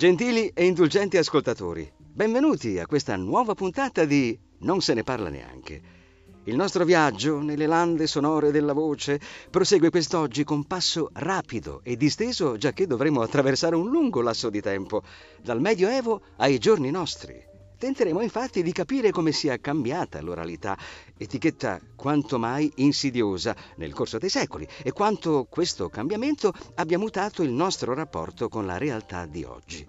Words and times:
Gentili 0.00 0.50
e 0.54 0.64
indulgenti 0.64 1.18
ascoltatori, 1.18 1.86
benvenuti 1.94 2.78
a 2.78 2.86
questa 2.86 3.16
nuova 3.16 3.52
puntata 3.52 4.06
di 4.06 4.34
Non 4.60 4.80
se 4.80 4.94
ne 4.94 5.02
parla 5.02 5.28
neanche. 5.28 5.82
Il 6.44 6.56
nostro 6.56 6.86
viaggio 6.86 7.40
nelle 7.40 7.66
lande 7.66 8.06
sonore 8.06 8.50
della 8.50 8.72
voce 8.72 9.20
prosegue 9.50 9.90
quest'oggi 9.90 10.42
con 10.42 10.64
passo 10.64 11.10
rapido 11.12 11.82
e 11.84 11.98
disteso, 11.98 12.56
giacché 12.56 12.86
dovremo 12.86 13.20
attraversare 13.20 13.76
un 13.76 13.90
lungo 13.90 14.22
lasso 14.22 14.48
di 14.48 14.62
tempo, 14.62 15.02
dal 15.42 15.60
Medioevo 15.60 16.22
ai 16.36 16.56
giorni 16.56 16.90
nostri. 16.90 17.49
Tenteremo 17.80 18.20
infatti 18.20 18.62
di 18.62 18.72
capire 18.72 19.10
come 19.10 19.32
sia 19.32 19.58
cambiata 19.58 20.20
l'oralità, 20.20 20.76
etichetta 21.16 21.80
quanto 21.96 22.38
mai 22.38 22.70
insidiosa 22.76 23.56
nel 23.76 23.94
corso 23.94 24.18
dei 24.18 24.28
secoli, 24.28 24.68
e 24.82 24.92
quanto 24.92 25.46
questo 25.48 25.88
cambiamento 25.88 26.52
abbia 26.74 26.98
mutato 26.98 27.42
il 27.42 27.50
nostro 27.50 27.94
rapporto 27.94 28.50
con 28.50 28.66
la 28.66 28.76
realtà 28.76 29.24
di 29.24 29.44
oggi. 29.44 29.86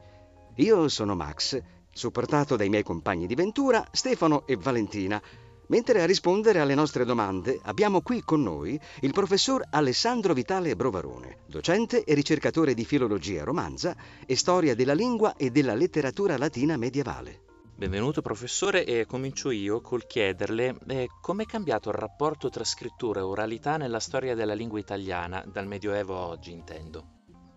Io 0.55 0.88
sono 0.88 1.16
Max, 1.16 1.62
supportato 1.91 2.55
dai 2.55 2.70
miei 2.70 2.84
compagni 2.84 3.27
di 3.27 3.35
ventura, 3.35 3.85
Stefano 3.91 4.48
e 4.48 4.55
Valentina, 4.55 5.21
mentre 5.68 6.02
a 6.02 6.05
rispondere 6.05 6.60
alle 6.62 6.76
nostre 6.76 7.04
domande 7.04 7.60
abbiamo 7.63 7.99
qui 7.99 8.21
con 8.21 8.41
noi 8.41 8.80
il 9.02 9.12
professor 9.12 9.68
Alessandro 9.70 10.34
Vitale 10.34 10.77
Brovarone, 10.77 11.40
docente 11.46 12.05
e 12.05 12.13
ricercatore 12.13 12.73
di 12.73 12.85
filologia 12.85 13.44
romanza 13.44 13.94
e 14.26 14.38
storia 14.38 14.76
della 14.76 14.94
lingua 14.94 15.35
e 15.35 15.49
della 15.49 15.73
letteratura 15.73 16.38
latina 16.38 16.77
medievale. 16.77 17.49
Benvenuto 17.76 18.22
professore 18.22 18.86
e 18.86 19.06
comincio 19.08 19.50
io 19.50 19.82
col 19.82 20.06
chiederle 20.06 20.76
eh, 20.88 21.08
come 21.20 21.44
è 21.44 21.46
cambiato 21.46 21.90
il 21.90 21.96
rapporto 21.96 22.50
tra 22.50 22.63
scrittura 22.63 23.22
e 23.22 23.24
oralità 23.24 23.78
nella 23.78 24.00
storia 24.00 24.36
della 24.36 24.54
lingua 24.54 24.78
italiana, 24.78 25.44
dal 25.52 25.66
Medioevo 25.66 26.16
a 26.16 26.28
oggi 26.28 26.52
intendo. 26.52 27.05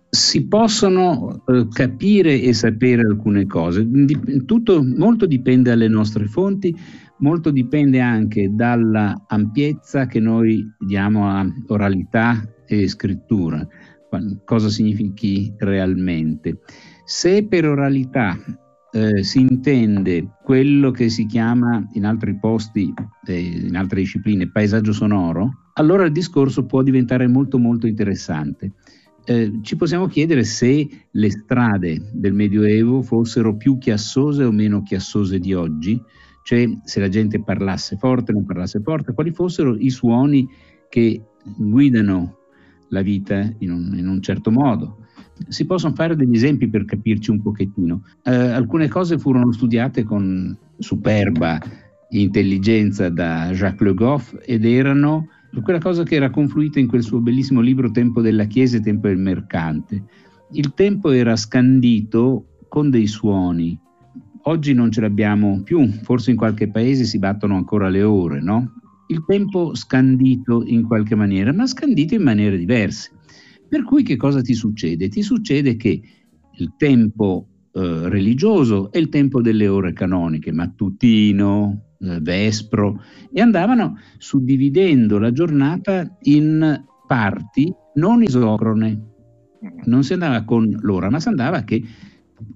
Si 0.09 0.47
possono 0.47 1.43
eh, 1.47 1.69
capire 1.69 2.41
e 2.41 2.55
sapere 2.55 3.03
alcune 3.03 3.47
cose, 3.47 3.87
tutto, 4.47 4.83
molto 4.83 5.27
dipende 5.27 5.71
dalle 5.71 5.89
nostre 5.89 6.27
fonti, 6.27 6.75
molto 7.19 7.51
dipende 7.51 8.01
anche 8.01 8.51
dalla 8.55 9.25
ampiezza 9.27 10.07
che 10.07 10.21
noi 10.21 10.65
diamo 10.79 11.29
a 11.29 11.47
oralità 11.67 12.49
e 12.67 12.89
scrittura, 12.89 13.67
cosa 14.45 14.71
significhi 14.71 15.53
realmente. 15.59 16.61
Se 17.05 17.47
per 17.47 17.69
oralità 17.69 18.39
eh, 18.95 19.25
si 19.25 19.41
intende 19.41 20.37
quello 20.45 20.93
che 20.93 21.09
si 21.09 21.27
chiama 21.27 21.85
in 21.95 22.05
altri 22.05 22.39
posti, 22.39 22.95
eh, 23.27 23.41
in 23.41 23.75
altre 23.75 24.01
discipline, 24.01 24.49
paesaggio 24.49 24.93
sonoro, 24.93 25.71
allora 25.75 26.05
il 26.05 26.13
discorso 26.13 26.65
può 26.65 26.81
diventare 26.83 27.27
molto 27.27 27.59
molto 27.59 27.89
interessante. 27.89 28.71
Eh, 29.25 29.59
ci 29.63 29.75
possiamo 29.75 30.07
chiedere 30.07 30.45
se 30.45 30.89
le 31.11 31.31
strade 31.31 32.11
del 32.13 32.35
Medioevo 32.35 33.03
fossero 33.03 33.57
più 33.57 33.79
chiassose 33.79 34.45
o 34.45 34.53
meno 34.53 34.85
chiassose 34.85 35.41
di 35.41 35.53
oggi, 35.55 36.01
cioè 36.45 36.65
se 36.85 37.01
la 37.01 37.09
gente 37.09 37.43
parlasse 37.43 37.97
forte 37.97 38.31
o 38.31 38.35
non 38.35 38.45
parlasse 38.45 38.81
forte, 38.81 39.13
quali 39.13 39.33
fossero 39.33 39.75
i 39.77 39.91
suoni 39.91 40.49
che 40.89 41.21
guidano 41.57 42.37
la 42.91 43.03
vita 43.03 43.53
in 43.59 43.73
un, 43.73 43.95
in 43.97 44.07
un 44.07 44.23
certo 44.23 44.53
modo 44.53 45.04
si 45.49 45.67
possono 45.67 45.95
fare 45.95 46.17
degli 46.17 46.35
esempi 46.35 46.69
per 46.69 46.85
capirci 46.85 47.31
un 47.31 47.43
pochettino. 47.43 48.03
Eh, 48.23 48.35
alcune 48.35 48.89
cose 48.89 49.19
furono 49.19 49.53
studiate 49.53 50.05
con 50.05 50.57
superba 50.79 51.61
intelligenza 52.11 53.09
da 53.09 53.51
Jacques 53.53 53.89
Le 53.89 53.95
Goff 53.95 54.35
ed 54.45 54.65
erano 54.65 55.29
quella 55.63 55.79
cosa 55.79 56.03
che 56.03 56.17
era 56.17 56.31
confluita 56.31 56.81
in 56.81 56.89
quel 56.89 57.03
suo 57.03 57.21
bellissimo 57.21 57.61
libro 57.61 57.91
Tempo 57.91 58.21
della 58.21 58.45
Chiesa 58.45 58.77
e 58.77 58.81
Tempo 58.81 59.09
del 59.09 59.19
Mercante. 59.19 60.03
Il 60.53 60.75
tempo 60.75 61.11
era 61.11 61.37
scandito 61.37 62.47
con 62.69 62.91
dei 62.91 63.07
suoni. 63.07 63.79
Oggi 64.47 64.75
non 64.75 64.91
ce 64.91 65.01
l'abbiamo 65.01 65.63
più, 65.63 65.89
forse 66.03 66.31
in 66.31 66.37
qualche 66.37 66.69
paese 66.69 67.05
si 67.05 67.19
battono 67.19 67.57
ancora 67.57 67.89
le 67.89 68.03
ore, 68.03 68.43
no? 68.43 68.73
Il 69.07 69.25
tempo 69.27 69.75
scandito 69.75 70.63
in 70.65 70.83
qualche 70.83 71.15
maniera, 71.15 71.53
ma 71.53 71.67
scandito 71.67 72.15
in 72.15 72.23
maniere 72.23 72.59
diverse. 72.59 73.11
Per 73.75 73.83
cui 73.83 74.05
che 74.05 74.15
cosa 74.15 74.41
ti 74.41 74.55
succede? 74.55 75.09
Ti 75.09 75.21
succede 75.21 75.75
che 75.75 76.01
il 76.59 76.75
tempo 76.77 77.49
eh, 77.73 78.09
religioso 78.09 78.93
è 78.93 78.99
il 78.99 79.09
tempo 79.09 79.43
delle 79.43 79.67
ore 79.67 79.93
canoniche, 79.93 80.53
mattutino, 80.53 81.97
eh, 81.99 82.21
vespro, 82.21 83.03
e 83.33 83.41
andavano 83.41 83.99
suddividendo 84.17 85.19
la 85.19 85.33
giornata 85.33 86.09
in 86.21 86.85
parti 87.09 87.75
non 87.95 88.23
isocrone. 88.23 89.07
Non 89.87 90.05
si 90.05 90.13
andava 90.13 90.45
con 90.45 90.73
l'ora, 90.83 91.11
ma 91.11 91.19
si 91.19 91.27
andava 91.27 91.65
che 91.65 91.83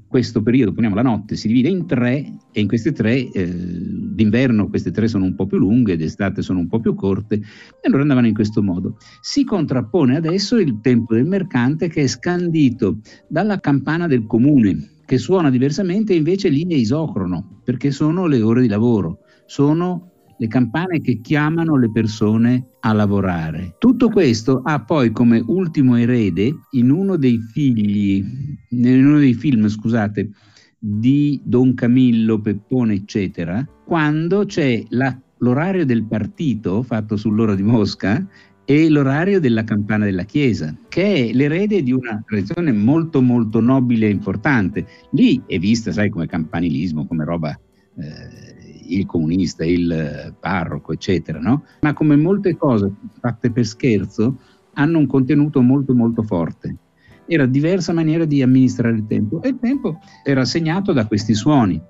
questo 0.07 0.43
periodo, 0.43 0.73
poniamo 0.73 0.95
la 0.95 1.03
notte, 1.03 1.37
si 1.37 1.49
divide 1.49 1.69
in 1.69 1.87
tre 1.87 2.33
e 2.53 2.61
in 2.61 2.69
queste 2.69 2.93
tre, 2.93 3.31
eh, 3.31 3.47
d'inverno 3.53 4.69
queste 4.69 4.91
tre 4.91 5.09
sono 5.09 5.25
un 5.25 5.35
po' 5.35 5.47
più 5.47 5.59
lunghe, 5.59 5.97
d'estate 5.97 6.43
sono 6.43 6.59
un 6.59 6.67
po' 6.67 6.81
più 6.81 6.95
corte, 6.95 7.35
e 7.35 7.43
allora 7.83 8.03
andavano 8.03 8.27
in 8.27 8.35
questo 8.35 8.63
modo. 8.63 8.97
Si 9.21 9.45
contrappone 9.45 10.17
adesso 10.17 10.57
il 10.57 10.79
tempo 10.81 11.15
del 11.15 11.27
mercante 11.27 11.89
che 11.89 12.03
è 12.03 12.07
scandito 12.07 13.01
dalla 13.29 13.59
campana 13.61 14.07
del 14.07 14.27
comune, 14.27 15.03
che 15.05 15.19
suona 15.19 15.51
diversamente, 15.51 16.15
invece 16.15 16.49
lì 16.49 16.67
è 16.67 16.75
isocrono, 16.75 17.61
perché 17.65 17.91
sono 17.91 18.27
le 18.27 18.41
ore 18.43 18.63
di 18.63 18.69
lavoro, 18.69 19.21
sono 19.47 20.08
le 20.39 20.47
campane 20.47 21.01
che 21.01 21.21
chiamano 21.21 21.77
le 21.77 21.91
persone 21.91 22.69
a 22.81 22.93
lavorare. 22.93 23.75
Tutto 23.79 24.09
questo 24.09 24.63
ha 24.65 24.81
poi 24.81 25.11
come 25.11 25.43
ultimo 25.47 25.97
erede 25.97 26.55
in 26.73 26.91
uno 26.91 27.17
dei 27.17 27.39
figli, 27.53 28.25
in 28.71 29.07
uno 29.07 29.19
dei 29.19 29.35
film, 29.35 29.69
scusate, 29.69 30.31
di 30.79 31.41
Don 31.45 31.75
Camillo, 31.75 32.41
Peppone, 32.41 32.95
eccetera, 32.95 33.67
quando 33.85 34.45
c'è 34.45 34.85
la, 34.91 35.17
l'orario 35.39 35.85
del 35.85 36.05
partito 36.05 36.83
fatto 36.83 37.17
sull'ora 37.17 37.57
di 37.57 37.63
Mosca 37.65 38.25
e 38.65 38.89
l'orario 38.89 39.41
della 39.41 39.65
campana 39.65 40.05
della 40.05 40.25
chiesa, 40.25 40.77
che 40.89 41.31
è 41.31 41.33
l'erede 41.33 41.83
di 41.83 41.91
una 41.91 42.23
tradizione 42.25 42.71
molto 42.71 43.23
molto 43.23 43.61
nobile 43.61 44.07
e 44.07 44.11
importante. 44.11 44.87
Lì 45.13 45.43
è 45.47 45.59
vista, 45.59 45.91
sai, 45.91 46.11
come 46.11 46.27
campanilismo, 46.27 47.07
come 47.07 47.25
roba 47.25 47.59
eh, 47.97 48.48
il 48.89 49.07
comunista, 49.07 49.65
il 49.65 50.35
parroco, 50.39 50.93
eccetera, 50.93 51.39
no? 51.39 51.65
Ma 51.81 51.93
come 51.93 52.17
molte 52.17 52.57
cose 52.57 52.93
fatte 53.21 53.51
per 53.51 53.67
scherzo, 53.67 54.37
hanno 54.75 54.99
un 54.99 55.07
contenuto 55.07 55.61
molto 55.61 55.95
molto 55.95 56.23
forte. 56.23 56.77
Era 57.27 57.47
diversa 57.47 57.93
maniera 57.93 58.25
di 58.25 58.43
amministrare 58.43 58.95
il 58.95 59.07
tempo 59.07 59.43
e 59.43 59.49
il 59.49 59.59
tempo 59.61 59.99
era 60.25 60.45
segnato 60.45 60.93
da 60.93 61.07
questi 61.07 61.35
suoni. 61.35 61.81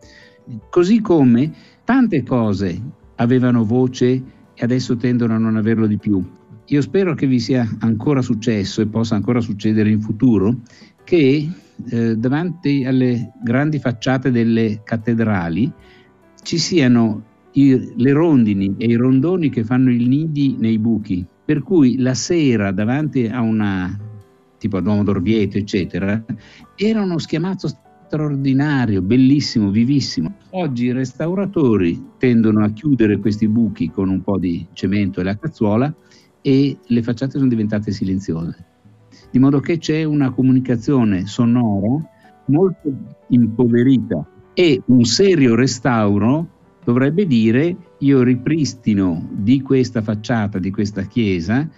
Così 0.71 1.01
come 1.01 1.53
tante 1.85 2.23
cose 2.23 2.81
avevano 3.17 3.65
voce 3.65 4.23
e 4.55 4.65
adesso 4.65 4.97
tendono 4.97 5.35
a 5.35 5.39
non 5.39 5.57
averlo 5.57 5.87
di 5.87 5.99
più. 5.99 6.25
Io 6.67 6.81
spero 6.81 7.15
che 7.15 7.27
vi 7.27 7.39
sia 7.39 7.67
ancora 7.81 8.21
successo 8.21 8.81
e 8.81 8.87
possa 8.87 9.15
ancora 9.15 9.41
succedere 9.41 9.91
in 9.91 10.01
futuro 10.01 10.57
che 11.05 11.49
eh, 11.91 12.17
davanti 12.17 12.85
alle 12.85 13.33
grandi 13.43 13.79
facciate 13.79 14.31
delle 14.31 14.83
cattedrali 14.85 15.73
ci 16.49 16.57
siano 16.57 17.25
i, 17.53 17.93
le 17.95 18.13
rondini 18.13 18.75
e 18.79 18.87
i 18.87 18.95
rondoni 18.95 19.51
che 19.51 19.65
fanno 19.65 19.91
i 19.91 20.07
nidi 20.07 20.57
nei 20.59 20.79
buchi, 20.79 21.23
per 21.45 21.63
cui 21.63 21.99
la 21.99 22.15
sera 22.15 22.73
davanti 22.73 23.27
a 23.27 23.43
una 23.43 23.95
tipo 24.57 24.79
a 24.79 24.81
Duomo 24.81 25.05
d'Orvieto, 25.05 25.59
eccetera, 25.59 26.25
era 26.75 27.03
uno 27.03 27.19
schiamazzo 27.19 27.69
straordinario, 28.07 29.03
bellissimo, 29.03 29.69
vivissimo. 29.69 30.37
Oggi 30.53 30.87
i 30.87 30.93
restauratori 30.93 32.03
tendono 32.17 32.65
a 32.65 32.71
chiudere 32.71 33.19
questi 33.19 33.47
buchi 33.47 33.91
con 33.91 34.09
un 34.09 34.23
po' 34.23 34.39
di 34.39 34.67
cemento 34.73 35.21
e 35.21 35.25
la 35.25 35.37
cazzuola 35.37 35.95
e 36.41 36.79
le 36.83 37.03
facciate 37.03 37.37
sono 37.37 37.51
diventate 37.51 37.91
silenziose. 37.91 38.65
Di 39.31 39.39
modo 39.39 39.61
che 39.61 39.77
c'è 39.77 40.03
una 40.05 40.31
comunicazione 40.31 41.27
sonora 41.27 42.03
molto 42.47 42.91
impoverita 43.29 44.27
e 44.59 44.83
un 44.87 45.05
serio 45.05 45.55
restauro 45.55 46.49
dovrebbe 46.83 47.29
dire 47.29 47.77
io 47.99 48.25
ripristino 48.25 49.29
di 49.31 49.63
questa 49.63 50.03
facciata, 50.03 50.59
di 50.59 50.73
questa 50.73 51.03
chiesa, 51.03 51.69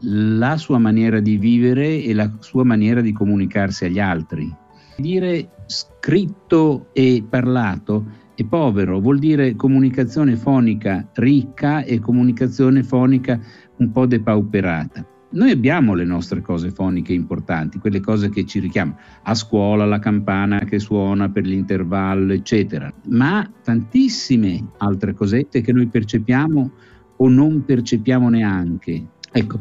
la 0.00 0.58
sua 0.58 0.76
maniera 0.76 1.20
di 1.20 1.38
vivere 1.38 2.02
e 2.02 2.12
la 2.12 2.30
sua 2.40 2.64
maniera 2.64 3.00
di 3.00 3.12
comunicarsi 3.12 3.86
agli 3.86 3.98
altri. 3.98 4.54
Dire 4.98 5.48
scritto 5.64 6.88
e 6.92 7.24
parlato 7.26 8.04
è 8.34 8.44
povero, 8.44 9.00
vuol 9.00 9.18
dire 9.18 9.56
comunicazione 9.56 10.36
fonica 10.36 11.08
ricca 11.14 11.82
e 11.82 11.98
comunicazione 11.98 12.82
fonica 12.82 13.40
un 13.76 13.90
po' 13.90 14.04
depauperata. 14.04 15.02
Noi 15.30 15.50
abbiamo 15.50 15.92
le 15.92 16.04
nostre 16.04 16.40
cose 16.40 16.70
foniche 16.70 17.12
importanti, 17.12 17.78
quelle 17.78 18.00
cose 18.00 18.30
che 18.30 18.46
ci 18.46 18.60
richiamano, 18.60 18.98
a 19.24 19.34
scuola 19.34 19.84
la 19.84 19.98
campana 19.98 20.60
che 20.60 20.78
suona 20.78 21.28
per 21.28 21.44
l'intervallo, 21.44 22.32
eccetera, 22.32 22.90
ma 23.08 23.46
tantissime 23.62 24.70
altre 24.78 25.12
cosette 25.12 25.60
che 25.60 25.72
noi 25.72 25.86
percepiamo 25.86 26.70
o 27.16 27.28
non 27.28 27.62
percepiamo 27.62 28.30
neanche. 28.30 29.06
Ecco, 29.30 29.60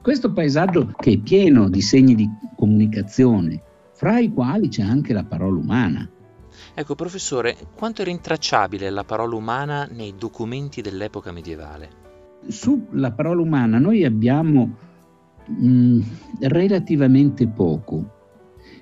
questo 0.00 0.32
paesaggio 0.32 0.92
che 0.96 1.14
è 1.14 1.18
pieno 1.18 1.68
di 1.68 1.80
segni 1.80 2.14
di 2.14 2.30
comunicazione 2.56 3.60
fra 3.94 4.20
i 4.20 4.32
quali 4.32 4.68
c'è 4.68 4.82
anche 4.82 5.12
la 5.12 5.24
parola 5.24 5.58
umana. 5.58 6.08
Ecco, 6.74 6.94
professore, 6.94 7.56
quanto 7.74 8.02
è 8.02 8.04
rintracciabile 8.04 8.88
la 8.88 9.02
parola 9.02 9.34
umana 9.34 9.88
nei 9.90 10.14
documenti 10.16 10.80
dell'epoca 10.80 11.32
medievale? 11.32 12.06
Sulla 12.46 13.10
parola 13.10 13.42
umana 13.42 13.78
noi 13.78 14.04
abbiamo 14.04 14.86
mm, 15.50 16.00
relativamente 16.40 17.46
poco. 17.48 18.16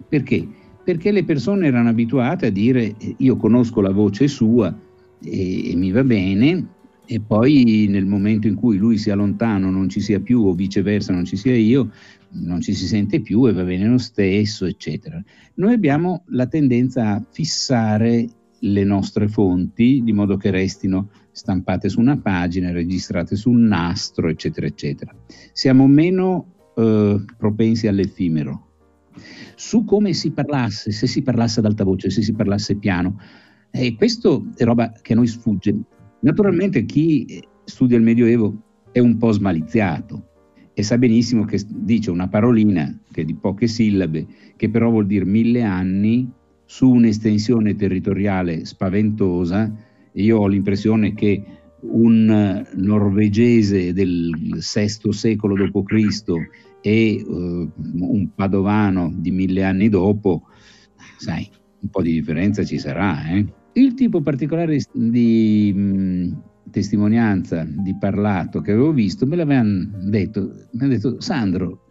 Perché? 0.09 0.47
Perché 0.85 1.11
le 1.11 1.25
persone 1.25 1.67
erano 1.67 1.89
abituate 1.89 2.47
a 2.47 2.51
dire 2.51 2.95
io 3.17 3.37
conosco 3.37 3.81
la 3.81 3.93
voce 3.93 4.29
sua 4.29 4.75
e, 5.23 5.71
e 5.71 5.77
mi 5.77 5.91
va 5.91 6.05
bene, 6.05 6.75
e 7.07 7.21
poi 7.21 7.87
nel 7.89 8.05
momento 8.05 8.49
in 8.49 8.57
cui 8.57 8.77
lui 8.77 8.99
sia 8.99 9.15
lontano 9.15 9.71
non 9.71 9.89
ci 9.89 10.01
sia 10.01 10.21
più 10.21 10.45
o 10.45 10.55
viceversa 10.55 11.13
non 11.13 11.25
ci 11.25 11.37
sia 11.37 11.55
io, 11.55 11.93
non 12.31 12.61
ci 12.61 12.75
si 12.75 12.87
sente 12.87 13.21
più 13.21 13.47
e 13.47 13.53
va 13.53 13.63
bene 13.63 13.87
lo 13.87 13.99
stesso, 13.99 14.67
eccetera. 14.67 15.23
Noi 15.55 15.73
abbiamo 15.73 16.25
la 16.29 16.47
tendenza 16.47 17.15
a 17.15 17.25
fissare 17.31 18.29
le 18.59 18.85
nostre 18.85 19.29
fonti 19.29 20.03
di 20.03 20.13
modo 20.13 20.37
che 20.37 20.51
restino 20.51 21.11
stampate 21.31 21.89
su 21.89 22.01
una 22.01 22.19
pagina, 22.19 22.73
registrate 22.73 23.37
su 23.37 23.51
un 23.51 23.65
nastro, 23.65 24.29
eccetera, 24.29 24.67
eccetera. 24.67 25.15
Siamo 25.53 25.87
meno 25.87 26.55
eh, 26.77 27.25
propensi 27.37 27.87
all'effimero. 27.87 28.65
Su 29.55 29.85
come 29.85 30.13
si 30.13 30.31
parlasse, 30.33 30.93
se 30.93 31.07
si 31.07 31.23
parlasse 31.23 31.61
ad 31.61 31.67
alta 31.67 31.85
voce, 31.85 32.11
se 32.11 32.21
si 32.21 32.35
parlasse 32.35 32.77
piano, 32.77 33.19
e 33.71 33.95
questo 33.95 34.47
è 34.57 34.65
roba 34.65 34.93
che 35.03 35.15
a 35.15 35.17
noi 35.17 35.27
sfugge. 35.27 35.75
Naturalmente 36.21 36.85
chi 36.85 37.43
studia 37.65 37.97
il 37.97 38.03
Medioevo 38.03 38.63
è 38.93 38.99
un 38.99 39.17
po' 39.17 39.33
smaliziato 39.33 40.29
e 40.75 40.83
sa 40.83 40.99
benissimo 40.99 41.45
che 41.45 41.61
dice 41.69 42.11
una 42.11 42.29
parolina 42.29 43.01
che 43.11 43.23
è 43.23 43.25
di 43.25 43.35
poche 43.35 43.67
sillabe, 43.67 44.27
che 44.57 44.69
però 44.69 44.91
vuol 44.91 45.07
dire 45.07 45.25
mille 45.25 45.63
anni 45.63 46.31
su 46.67 46.91
un'estensione 46.91 47.75
territoriale 47.77 48.67
spaventosa. 48.67 49.73
Io 50.13 50.39
ho 50.39 50.47
l'impressione 50.47 51.15
che 51.15 51.43
un 51.89 52.67
norvegese 52.75 53.93
del 53.93 54.31
VI 54.35 55.13
secolo 55.13 55.55
d.C. 55.55 56.25
e 56.81 57.25
uh, 57.27 57.71
un 57.75 58.29
padovano 58.35 59.13
di 59.17 59.31
mille 59.31 59.65
anni 59.65 59.89
dopo, 59.89 60.43
sai, 61.19 61.49
un 61.81 61.89
po' 61.89 62.03
di 62.03 62.13
differenza 62.13 62.65
ci 62.65 62.79
sarà, 62.79 63.29
eh? 63.29 63.47
Il 63.73 63.95
tipo 63.95 64.23
particolare 64.23 64.81
di 64.93 65.73
mh, 65.75 66.71
testimonianza, 66.71 67.67
di 67.69 67.95
parlato 67.99 68.61
che 68.61 68.73
avevo 68.73 68.93
visto, 68.93 69.27
me 69.27 69.37
l'avevano 69.37 69.91
detto, 70.09 70.41
mi 70.73 70.81
hanno 70.81 70.93
detto, 70.93 71.21
Sandro, 71.21 71.83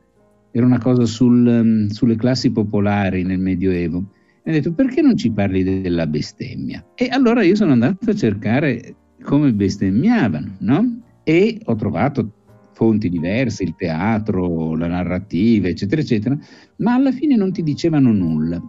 era 0.51 0.65
una 0.65 0.79
cosa 0.79 1.05
sul, 1.05 1.87
sulle 1.91 2.15
classi 2.15 2.51
popolari 2.51 3.23
nel 3.23 3.39
Medioevo, 3.39 3.99
mi 3.99 4.07
hanno 4.45 4.57
detto, 4.57 4.73
perché 4.73 5.01
non 5.01 5.17
ci 5.17 5.31
parli 5.31 5.63
della 5.63 6.07
bestemmia? 6.07 6.85
E 6.95 7.07
allora 7.09 7.43
io 7.43 7.55
sono 7.55 7.71
andato 7.71 8.09
a 8.09 8.15
cercare 8.15 8.95
come 9.25 9.51
bestemmiavano, 9.51 10.55
no? 10.59 11.01
E 11.23 11.59
ho 11.65 11.75
trovato 11.75 12.31
fonti 12.73 13.09
diverse, 13.09 13.63
il 13.63 13.75
teatro, 13.75 14.75
la 14.75 14.87
narrativa, 14.87 15.67
eccetera, 15.67 16.01
eccetera, 16.01 16.37
ma 16.77 16.93
alla 16.93 17.11
fine 17.11 17.35
non 17.35 17.51
ti 17.51 17.63
dicevano 17.63 18.13
nulla. 18.13 18.61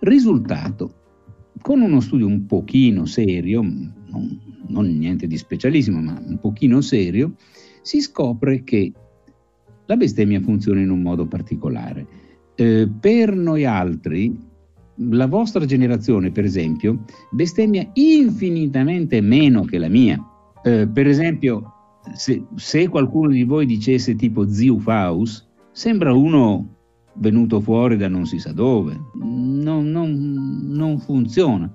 Risultato, 0.00 0.94
con 1.62 1.80
uno 1.80 2.00
studio 2.00 2.26
un 2.26 2.46
pochino 2.46 3.06
serio, 3.06 3.62
non, 3.62 4.40
non 4.68 4.86
niente 4.98 5.26
di 5.26 5.36
specialissimo, 5.36 6.00
ma 6.00 6.20
un 6.22 6.38
pochino 6.40 6.80
serio, 6.80 7.34
si 7.82 8.00
scopre 8.00 8.64
che 8.64 8.92
la 9.86 9.96
bestemmia 9.96 10.40
funziona 10.40 10.80
in 10.80 10.90
un 10.90 11.00
modo 11.00 11.26
particolare. 11.26 12.06
Eh, 12.56 12.88
per 12.88 13.36
noi 13.36 13.64
altri, 13.64 14.36
la 14.96 15.26
vostra 15.26 15.64
generazione, 15.64 16.30
per 16.30 16.44
esempio, 16.44 17.04
bestemmia 17.30 17.88
infinitamente 17.94 19.20
meno 19.20 19.64
che 19.64 19.78
la 19.78 19.88
mia. 19.88 20.18
Eh, 20.62 20.88
per 20.88 21.06
esempio, 21.06 21.72
se, 22.14 22.44
se, 22.54 22.88
qualcuno 22.88 23.30
di 23.30 23.44
voi 23.44 23.66
dicesse 23.66 24.16
tipo 24.16 24.48
zio 24.48 24.78
Faust, 24.78 25.46
sembra 25.72 26.12
uno 26.12 26.74
venuto 27.14 27.60
fuori 27.60 27.96
da 27.96 28.08
non 28.08 28.26
si 28.26 28.38
sa 28.38 28.52
dove, 28.52 28.98
non, 29.14 29.90
non, 29.90 30.68
non 30.68 30.98
funziona. 30.98 31.70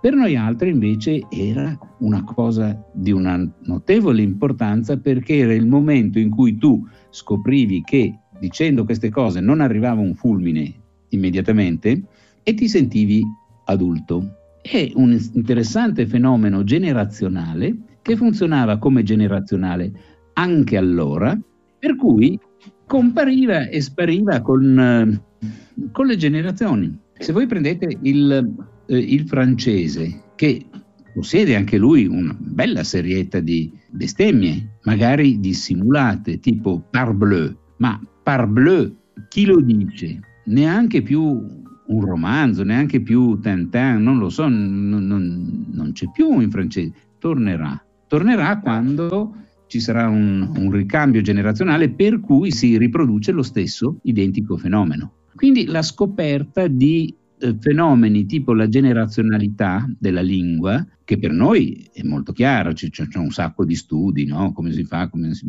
Per 0.00 0.14
noi 0.14 0.36
altri 0.36 0.70
invece 0.70 1.26
era 1.30 1.76
una 1.98 2.22
cosa 2.22 2.80
di 2.92 3.10
una 3.10 3.36
notevole 3.64 4.22
importanza 4.22 4.96
perché 4.98 5.38
era 5.38 5.54
il 5.54 5.66
momento 5.66 6.18
in 6.18 6.30
cui 6.30 6.56
tu 6.58 6.86
scoprivi 7.10 7.82
che 7.82 8.16
dicendo 8.38 8.84
queste 8.84 9.08
cose 9.10 9.40
non 9.40 9.60
arrivava 9.60 10.00
un 10.00 10.14
fulmine 10.14 10.72
immediatamente 11.08 12.02
e 12.48 12.54
ti 12.54 12.68
sentivi 12.68 13.24
adulto. 13.64 14.36
È 14.62 14.92
un 14.94 15.18
interessante 15.32 16.06
fenomeno 16.06 16.62
generazionale 16.62 17.76
che 18.02 18.14
funzionava 18.14 18.78
come 18.78 19.02
generazionale 19.02 19.90
anche 20.34 20.76
allora, 20.76 21.36
per 21.76 21.96
cui 21.96 22.38
compariva 22.86 23.68
e 23.68 23.80
spariva 23.80 24.42
con, 24.42 24.78
eh, 24.78 25.88
con 25.90 26.06
le 26.06 26.16
generazioni. 26.16 26.96
Se 27.18 27.32
voi 27.32 27.48
prendete 27.48 27.98
il, 28.02 28.54
eh, 28.86 28.96
il 28.96 29.26
francese, 29.26 30.22
che 30.36 30.66
possiede 31.12 31.56
anche 31.56 31.78
lui 31.78 32.06
una 32.06 32.36
bella 32.38 32.84
serietta 32.84 33.40
di 33.40 33.72
bestemmie, 33.90 34.78
magari 34.84 35.40
dissimulate, 35.40 36.38
tipo 36.38 36.86
parbleu, 36.92 37.56
ma 37.78 38.00
parbleu, 38.22 38.94
chi 39.28 39.46
lo 39.46 39.60
dice? 39.60 40.20
Neanche 40.44 41.02
più 41.02 41.64
un 41.86 42.00
romanzo, 42.04 42.62
neanche 42.62 43.00
più 43.00 43.38
Tintin, 43.38 44.02
non 44.02 44.18
lo 44.18 44.28
so, 44.28 44.48
non, 44.48 45.06
non, 45.06 45.66
non 45.70 45.92
c'è 45.92 46.10
più 46.10 46.40
in 46.40 46.50
francese, 46.50 46.92
tornerà. 47.18 47.82
Tornerà 48.06 48.58
quando 48.60 49.34
ci 49.66 49.80
sarà 49.80 50.08
un, 50.08 50.52
un 50.56 50.70
ricambio 50.70 51.20
generazionale 51.20 51.90
per 51.90 52.20
cui 52.20 52.52
si 52.52 52.78
riproduce 52.78 53.32
lo 53.32 53.42
stesso 53.42 53.98
identico 54.02 54.56
fenomeno. 54.56 55.12
Quindi 55.34 55.66
la 55.66 55.82
scoperta 55.82 56.66
di 56.66 57.14
fenomeni 57.60 58.24
tipo 58.26 58.54
la 58.54 58.68
generazionalità 58.68 59.86
della 59.98 60.22
lingua, 60.22 60.86
che 61.04 61.18
per 61.18 61.32
noi 61.32 61.88
è 61.92 62.02
molto 62.02 62.32
chiaro, 62.32 62.72
c'è, 62.72 62.88
c'è 62.88 63.18
un 63.18 63.30
sacco 63.30 63.64
di 63.64 63.74
studi, 63.74 64.24
no? 64.26 64.52
come 64.52 64.72
si 64.72 64.84
fa 64.84 65.08
come 65.08 65.34
si, 65.34 65.46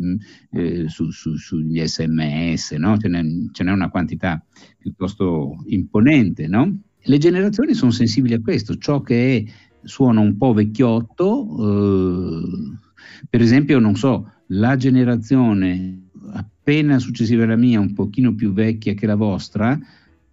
eh, 0.52 0.88
su, 0.88 1.10
su, 1.10 1.36
sugli 1.36 1.84
sms, 1.84 2.72
no? 2.72 2.96
ce, 2.98 3.08
n'è, 3.08 3.22
ce, 3.52 3.64
n'è, 3.64 3.72
una 3.72 3.90
quantità 3.90 4.44
piuttosto 4.78 5.64
imponente. 5.66 6.46
No? 6.46 6.78
Le 7.00 7.18
generazioni 7.18 7.74
sono 7.74 7.90
sensibili 7.90 8.34
a 8.34 8.40
questo, 8.40 8.76
ciò 8.76 9.00
che 9.00 9.36
è, 9.36 9.44
suona 9.82 10.20
un 10.20 10.36
po' 10.36 10.52
vecchiotto. 10.52 11.56
Eh, 11.58 13.26
per 13.28 13.40
esempio, 13.40 13.78
non 13.78 13.96
so, 13.96 14.30
la 14.48 14.76
generazione 14.76 16.08
appena 16.32 16.98
successiva 16.98 17.44
alla 17.44 17.56
mia, 17.56 17.80
un 17.80 17.94
pochino 17.94 18.34
più 18.34 18.52
vecchia 18.52 18.94
che 18.94 19.06
la 19.06 19.14
vostra, 19.14 19.78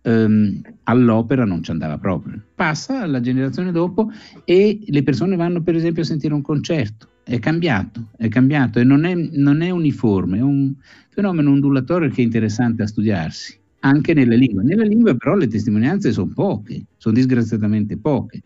ehm, 0.06 0.62
all'opera 0.84 1.46
non 1.46 1.64
ci 1.64 1.72
andava 1.72 1.98
proprio. 1.98 2.42
Passa 2.54 3.02
alla 3.02 3.20
generazione 3.20 3.72
dopo 3.72 4.12
e 4.46 4.80
le 4.86 5.04
persone 5.04 5.36
vanno 5.36 5.62
per 5.62 5.76
esempio 5.76 6.04
a 6.04 6.06
sentire 6.06 6.34
un 6.34 6.42
concerto. 6.42 7.10
È 7.24 7.40
cambiato, 7.40 8.10
è 8.18 8.28
cambiato 8.28 8.80
e 8.80 8.84
non 8.84 9.04
è, 9.04 9.16
non 9.16 9.62
è 9.62 9.72
uniforme, 9.72 10.38
è 10.38 10.42
un 10.42 10.74
fenomeno 11.10 11.50
ondulatorio 11.50 12.10
che 12.10 12.22
è 12.22 12.24
interessante 12.24 12.84
a 12.84 12.88
studiarsi, 12.88 13.58
anche 13.80 14.14
nelle 14.14 14.38
lingue. 14.38 14.64
Nelle 14.64 14.88
lingue 14.88 15.18
però 15.18 15.36
le 15.36 15.48
testimonianze 15.48 16.12
sono 16.12 16.32
poche, 16.34 16.86
sono 16.98 17.16
disgraziatamente 17.16 17.98
poche. 17.98 18.44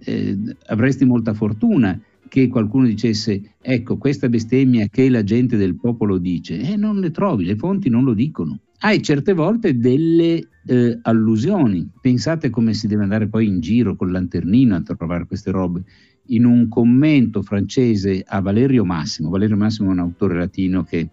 Eh, 0.00 0.38
avresti 0.66 1.04
molta 1.06 1.32
fortuna 1.32 1.98
che 2.28 2.46
qualcuno 2.48 2.86
dicesse 2.86 3.54
ecco 3.60 3.96
questa 3.96 4.28
bestemmia 4.28 4.86
che 4.88 5.08
la 5.08 5.24
gente 5.24 5.56
del 5.56 5.74
popolo 5.76 6.18
dice, 6.18 6.60
e 6.60 6.72
eh, 6.72 6.76
non 6.76 7.00
le 7.00 7.10
trovi, 7.10 7.46
le 7.46 7.56
fonti 7.56 7.88
non 7.88 8.04
lo 8.04 8.12
dicono. 8.12 8.60
Hai 8.80 9.02
certe 9.02 9.32
volte 9.32 9.76
delle 9.76 10.48
eh, 10.64 10.98
allusioni, 11.02 11.90
pensate 12.00 12.48
come 12.48 12.74
si 12.74 12.86
deve 12.86 13.02
andare 13.02 13.26
poi 13.26 13.48
in 13.48 13.58
giro 13.58 13.96
col 13.96 14.12
lanternino 14.12 14.76
a 14.76 14.82
trovare 14.82 15.26
queste 15.26 15.50
robe. 15.50 15.82
In 16.26 16.44
un 16.44 16.68
commento 16.68 17.42
francese 17.42 18.22
a 18.24 18.40
Valerio 18.40 18.84
Massimo, 18.84 19.30
Valerio 19.30 19.56
Massimo 19.56 19.88
è 19.88 19.92
un 19.92 19.98
autore 19.98 20.36
latino 20.36 20.84
che 20.84 21.08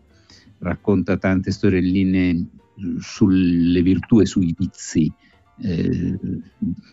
racconta 0.60 1.18
tante 1.18 1.50
storielline 1.50 2.46
sulle 3.00 3.82
virtù 3.82 4.20
e 4.20 4.26
sui 4.28 4.54
vizi 4.56 5.12
eh, 5.62 6.20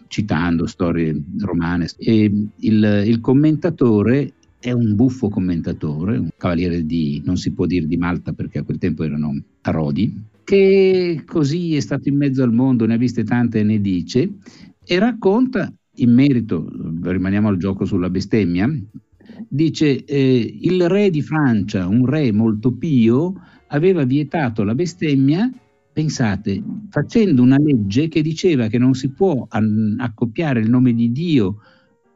citando 0.06 0.66
storie 0.66 1.20
romane. 1.38 1.88
E 1.98 2.32
il, 2.56 3.02
il, 3.06 3.20
commentatore 3.20 4.32
è 4.58 4.70
un 4.70 4.94
buffo 4.94 5.28
commentatore, 5.28 6.16
un 6.16 6.30
cavaliere 6.36 6.86
di, 6.86 7.20
non 7.26 7.36
si 7.36 7.52
può 7.52 7.66
dire 7.66 7.86
di 7.86 7.96
Malta 7.98 8.32
perché 8.32 8.60
a 8.60 8.62
quel 8.62 8.78
tempo 8.78 9.02
erano 9.02 9.38
a 9.62 9.70
Rodi, 9.70 10.30
che 10.44 11.22
così 11.26 11.76
è 11.76 11.80
stato 11.80 12.08
in 12.08 12.16
mezzo 12.16 12.42
al 12.42 12.52
mondo, 12.52 12.86
ne 12.86 12.94
ha 12.94 12.98
viste 12.98 13.24
tante 13.24 13.60
e 13.60 13.62
ne 13.62 13.80
dice, 13.80 14.34
e 14.84 14.98
racconta 14.98 15.72
in 15.96 16.12
merito, 16.12 16.70
rimaniamo 17.02 17.48
al 17.48 17.58
gioco 17.58 17.84
sulla 17.84 18.10
bestemmia, 18.10 18.70
dice 19.48 20.04
eh, 20.04 20.58
il 20.60 20.88
re 20.88 21.10
di 21.10 21.22
Francia, 21.22 21.86
un 21.86 22.06
re 22.06 22.32
molto 22.32 22.72
pio, 22.72 23.34
aveva 23.68 24.04
vietato 24.04 24.64
la 24.64 24.74
bestemmia 24.74 25.50
pensate, 25.92 26.62
facendo 26.88 27.42
una 27.42 27.58
legge 27.58 28.08
che 28.08 28.22
diceva 28.22 28.68
che 28.68 28.78
non 28.78 28.94
si 28.94 29.10
può 29.10 29.46
an- 29.50 29.96
accoppiare 29.98 30.60
il 30.60 30.70
nome 30.70 30.94
di 30.94 31.12
Dio 31.12 31.58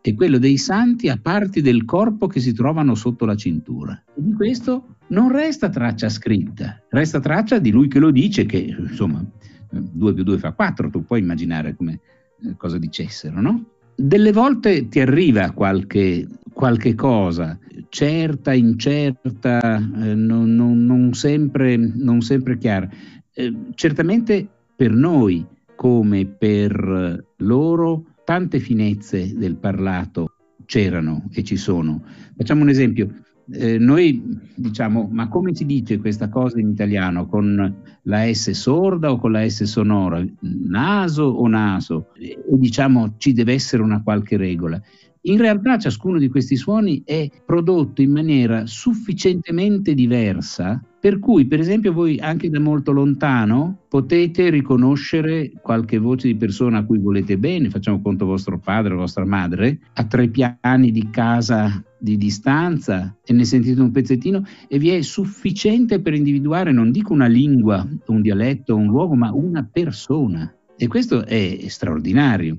e 0.07 0.15
quello 0.15 0.39
dei 0.39 0.57
santi 0.57 1.09
a 1.09 1.19
parti 1.21 1.61
del 1.61 1.85
corpo 1.85 2.29
che 2.29 2.39
si 2.39 2.53
trovano 2.53 2.95
sotto 2.95 3.25
la 3.25 3.35
cintura. 3.35 4.01
E 4.15 4.23
di 4.23 4.35
questo 4.35 4.99
non 5.09 5.33
resta 5.33 5.69
traccia 5.69 6.09
scritta, 6.09 6.81
resta 6.91 7.19
traccia 7.19 7.59
di 7.59 7.73
lui 7.73 7.89
che 7.89 7.99
lo 7.99 8.13
dice, 8.13 8.47
che 8.47 8.77
insomma 8.79 9.25
2 9.69 10.15
più 10.15 10.23
2 10.23 10.39
fa 10.39 10.53
4, 10.53 10.91
tu 10.91 11.05
puoi 11.05 11.19
immaginare 11.19 11.75
come 11.75 11.99
eh, 12.45 12.55
cosa 12.57 12.79
dicessero, 12.79 13.41
no? 13.41 13.65
Delle 13.97 14.31
volte 14.31 14.87
ti 14.87 15.01
arriva 15.01 15.51
qualche, 15.51 16.25
qualche 16.53 16.95
cosa, 16.95 17.59
certa, 17.89 18.53
incerta, 18.53 19.77
eh, 19.77 20.15
non, 20.15 20.55
non, 20.55 20.85
non, 20.85 21.15
sempre, 21.15 21.77
non 21.77 22.21
sempre 22.21 22.59
chiara. 22.59 22.89
Eh, 23.33 23.55
certamente 23.75 24.47
per 24.77 24.93
noi, 24.93 25.45
come 25.75 26.27
per 26.27 27.25
loro, 27.39 28.05
tante 28.27 28.59
finezze 28.59 29.33
del 29.37 29.55
parlato 29.55 30.33
c'erano 30.65 31.29
e 31.33 31.45
ci 31.45 31.57
sono. 31.57 32.03
Facciamo 32.37 32.63
un 32.63 32.69
esempio. 32.69 33.23
Eh, 33.53 33.79
noi 33.79 34.21
diciamo, 34.57 35.09
ma 35.13 35.29
come 35.29 35.55
si 35.55 35.65
dice 35.65 35.99
questa 35.99 36.29
cosa 36.29 36.59
in 36.59 36.71
italiano? 36.71 37.29
Con 37.29 37.83
la 38.03 38.35
S 38.35 38.51
sorda 38.51 39.13
o 39.13 39.19
con 39.19 39.31
la 39.31 39.49
S 39.49 39.63
sonora? 39.63 40.27
Naso 40.41 41.23
o 41.23 41.47
naso? 41.47 42.09
E 42.19 42.37
diciamo 42.49 43.15
ci 43.17 43.33
deve 43.33 43.53
essere 43.53 43.85
una 43.85 44.03
qualche 44.03 44.37
regola. 44.37 44.83
In 45.29 45.39
realtà 45.39 45.79
ciascuno 45.79 46.19
di 46.19 46.29
questi 46.29 46.57
suoni 46.57 47.03
è 47.05 47.31
prodotto 47.45 48.03
in 48.03 48.11
maniera 48.11 48.67
sufficientemente 48.67 49.95
diversa 49.95 50.83
per 51.07 51.21
cui, 51.21 51.47
per 51.47 51.61
esempio, 51.61 51.93
voi 51.93 52.19
anche 52.19 52.51
da 52.51 52.59
molto 52.59 52.91
lontano 52.91 53.85
potete 53.89 54.51
riconoscere 54.51 55.53
qualche 55.63 55.99
voce 55.99 56.27
di 56.27 56.35
persona 56.35 56.79
a 56.79 56.85
cui 56.85 56.99
volete 56.99 57.39
bene, 57.39 57.71
facciamo 57.71 58.03
conto 58.03 58.27
vostro 58.27 58.59
padre 58.59 58.93
o 58.93 58.97
vostra 58.97 59.25
madre, 59.25 59.79
a 59.93 60.05
tre 60.05 60.27
piani 60.27 60.91
di 60.91 61.09
casa 61.09 61.81
di 61.97 62.17
distanza 62.17 63.17
e 63.25 63.33
ne 63.33 63.45
sentite 63.45 63.81
un 63.81 63.93
pezzettino 63.93 64.43
e 64.67 64.81
vi 64.81 64.89
è 64.89 65.01
sufficiente 65.03 66.01
per 66.01 66.13
individuare, 66.13 66.73
non 66.73 66.91
dico 66.91 67.13
una 67.13 67.29
lingua, 67.29 67.87
un 68.07 68.21
dialetto, 68.21 68.75
un 68.75 68.87
luogo, 68.89 69.15
ma 69.15 69.31
una 69.33 69.63
persona. 69.63 70.53
E 70.77 70.89
questo 70.89 71.25
è 71.25 71.67
straordinario. 71.69 72.57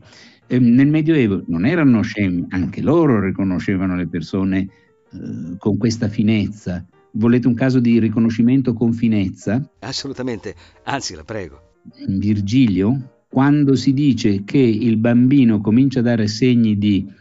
E 0.48 0.58
nel 0.58 0.88
Medioevo 0.88 1.44
non 1.48 1.66
erano 1.66 2.02
scemi, 2.02 2.46
anche 2.52 2.82
loro 2.82 3.20
riconoscevano 3.20 3.98
le 3.98 4.08
persone 4.08 4.60
eh, 4.60 5.58
con 5.58 5.76
questa 5.76 6.08
finezza 6.08 6.86
Volete 7.18 7.48
un 7.48 7.56
caso 7.56 7.80
di 7.80 7.98
riconoscimento 7.98 8.74
con 8.74 8.94
finezza? 8.94 9.68
Assolutamente, 9.80 10.54
anzi 10.84 11.16
la 11.16 11.24
prego. 11.24 11.82
In 12.06 12.20
Virgilio, 12.20 13.24
quando 13.28 13.74
si 13.74 13.92
dice 13.92 14.44
che 14.44 14.60
il 14.60 14.98
bambino 14.98 15.60
comincia 15.60 16.00
a 16.00 16.04
dare 16.04 16.28
segni 16.28 16.78
di 16.78 17.12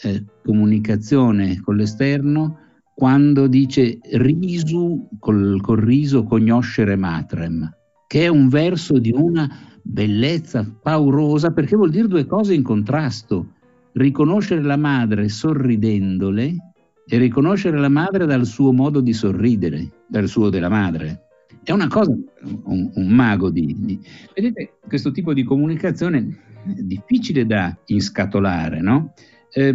eh, 0.00 0.24
comunicazione 0.42 1.60
con 1.60 1.76
l'esterno, 1.76 2.58
quando 2.94 3.46
dice 3.46 3.98
risu, 4.12 5.10
col, 5.18 5.60
col 5.60 5.78
riso 5.78 6.24
cognoscere 6.24 6.96
matrem, 6.96 7.70
che 8.06 8.22
è 8.22 8.28
un 8.28 8.48
verso 8.48 8.98
di 8.98 9.12
una 9.14 9.46
bellezza 9.82 10.64
paurosa 10.82 11.52
perché 11.52 11.76
vuol 11.76 11.90
dire 11.90 12.08
due 12.08 12.24
cose 12.24 12.54
in 12.54 12.62
contrasto. 12.62 13.56
Riconoscere 13.92 14.62
la 14.62 14.78
madre 14.78 15.28
sorridendole 15.28 16.73
e 17.06 17.18
riconoscere 17.18 17.78
la 17.78 17.88
madre 17.88 18.26
dal 18.26 18.46
suo 18.46 18.72
modo 18.72 19.00
di 19.00 19.12
sorridere, 19.12 19.88
dal 20.06 20.26
suo 20.26 20.48
della 20.48 20.68
madre. 20.68 21.22
È 21.62 21.72
una 21.72 21.88
cosa, 21.88 22.10
un, 22.10 22.90
un 22.94 23.08
mago 23.08 23.50
di, 23.50 23.74
di, 23.78 24.00
Vedete, 24.34 24.78
questo 24.86 25.10
tipo 25.10 25.32
di 25.32 25.44
comunicazione 25.44 26.18
è 26.66 26.82
difficile 26.82 27.46
da 27.46 27.76
inscatolare, 27.86 28.80
no? 28.80 29.12
Eh, 29.52 29.74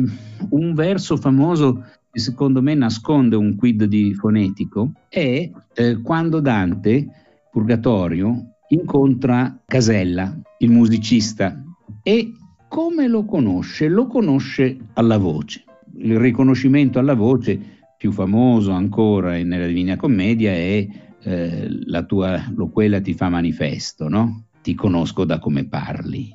un 0.50 0.74
verso 0.74 1.18
famoso 1.18 1.86
che 2.12 2.20
secondo 2.20 2.62
me 2.62 2.74
nasconde 2.74 3.36
un 3.36 3.56
quid 3.56 3.86
di 3.86 4.14
fonetico 4.14 4.92
è 5.08 5.50
eh, 5.74 6.02
quando 6.02 6.40
Dante, 6.42 7.08
Purgatorio, 7.52 8.56
incontra 8.70 9.62
Casella, 9.66 10.38
il 10.60 10.72
musicista, 10.72 11.64
e 12.04 12.34
come 12.68 13.08
lo 13.08 13.26
conosce? 13.26 13.88
Lo 13.88 14.06
conosce 14.06 14.78
alla 14.94 15.18
voce 15.18 15.64
il 16.00 16.18
riconoscimento 16.18 17.00
alla 17.00 17.14
voce 17.14 17.78
più 17.98 18.12
famoso 18.12 18.72
ancora 18.72 19.32
nella 19.44 19.66
Divina 19.66 19.96
Commedia 19.96 20.52
è 20.52 20.88
eh, 21.22 21.68
la 21.86 22.04
tua 22.04 22.42
loquela 22.56 23.02
ti 23.02 23.14
fa 23.14 23.30
manifesto, 23.30 24.08
no? 24.08 24.46
Ti 24.62 24.74
conosco 24.74 25.26
da 25.26 25.40
come 25.40 25.66
parli. 25.68 26.32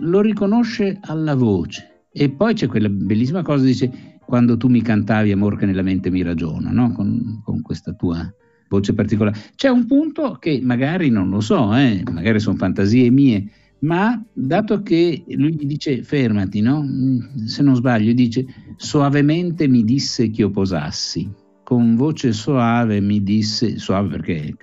Lo 0.00 0.20
riconosce 0.20 0.98
alla 1.02 1.34
voce. 1.34 2.06
E 2.12 2.30
poi 2.30 2.54
c'è 2.54 2.66
quella 2.66 2.88
bellissima 2.88 3.42
cosa, 3.42 3.64
dice, 3.64 4.18
quando 4.24 4.56
tu 4.56 4.68
mi 4.68 4.82
cantavi 4.82 5.32
amor 5.32 5.56
che 5.56 5.66
nella 5.66 5.82
mente 5.82 6.10
mi 6.10 6.22
ragiona, 6.22 6.70
no? 6.70 6.92
Con, 6.92 7.40
con 7.44 7.60
questa 7.62 7.92
tua 7.92 8.32
voce 8.68 8.94
particolare. 8.94 9.36
C'è 9.56 9.68
un 9.68 9.86
punto 9.86 10.36
che 10.38 10.60
magari 10.62 11.10
non 11.10 11.28
lo 11.28 11.40
so, 11.40 11.74
eh? 11.74 12.02
magari 12.10 12.38
sono 12.38 12.56
fantasie 12.56 13.10
mie, 13.10 13.50
ma 13.80 14.22
dato 14.32 14.82
che 14.82 15.24
lui 15.28 15.54
gli 15.54 15.66
dice 15.66 16.02
fermati, 16.02 16.60
no? 16.60 16.82
Mm, 16.82 17.44
se 17.44 17.62
non 17.62 17.74
sbaglio, 17.74 18.12
dice 18.12 18.46
soavemente 18.76 19.68
mi 19.68 19.84
disse 19.84 20.30
che 20.30 20.42
io 20.42 20.50
posassi, 20.50 21.30
con 21.62 21.94
voce 21.94 22.32
soave 22.32 23.00
mi 23.00 23.22
disse, 23.22 23.78
soave 23.78 24.08
perché 24.08 24.56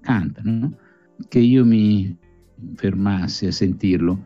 canta, 0.00 0.40
no? 0.44 0.76
che 1.28 1.38
io 1.38 1.64
mi 1.64 2.16
fermassi 2.74 3.46
a 3.46 3.52
sentirlo. 3.52 4.24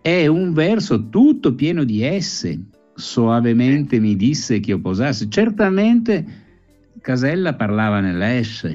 È 0.00 0.26
un 0.26 0.52
verso 0.52 1.08
tutto 1.08 1.54
pieno 1.54 1.84
di 1.84 2.02
esse, 2.02 2.60
soavemente 2.94 3.98
mi 3.98 4.14
disse 4.16 4.60
che 4.60 4.70
io 4.70 4.80
posassi. 4.80 5.30
Certamente 5.30 6.24
Casella 7.00 7.54
parlava 7.54 8.00
nella 8.00 8.42
S, 8.42 8.70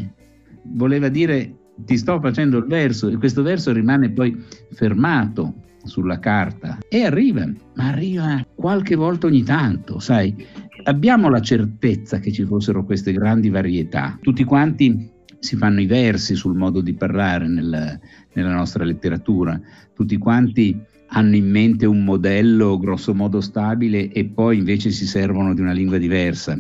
voleva 0.64 1.10
dire 1.10 1.56
ti 1.86 1.98
sto 1.98 2.20
facendo 2.20 2.58
il 2.58 2.66
verso 2.66 3.08
e 3.10 3.18
questo 3.18 3.42
verso 3.42 3.72
rimane 3.72 4.10
poi 4.10 4.38
fermato 4.72 5.54
sulla 5.84 6.20
carta 6.20 6.78
e 6.88 7.04
arriva, 7.04 7.46
ma 7.76 7.88
arriva 7.88 8.46
qualche 8.56 8.96
volta 8.96 9.28
ogni 9.28 9.44
tanto, 9.44 10.00
sai. 10.00 10.36
Abbiamo 10.84 11.30
la 11.30 11.42
certezza 11.42 12.20
che 12.20 12.32
ci 12.32 12.44
fossero 12.46 12.84
queste 12.84 13.14
grandi 13.14 13.50
varietà. 13.50 14.18
Tutti 14.22 14.44
quanti 14.44 15.10
si 15.40 15.56
fanno 15.56 15.82
i 15.82 15.86
versi 15.86 16.36
sul 16.36 16.56
modo 16.56 16.82
di 16.82 16.94
parlare 16.94 17.48
nel, 17.48 18.00
nella 18.34 18.54
nostra 18.54 18.84
letteratura, 18.84 19.60
tutti 19.94 20.18
quanti 20.18 20.80
hanno 21.14 21.36
in 21.36 21.50
mente 21.50 21.86
un 21.86 22.04
modello 22.04 22.78
grosso 22.78 23.14
modo 23.14 23.42
stabile 23.42 24.12
e 24.12 24.26
poi 24.26 24.58
invece 24.58 24.92
si 24.92 25.06
servono 25.06 25.54
di 25.54 25.62
una 25.62 25.74
lingua 25.74 25.98
diversa. 25.98 26.60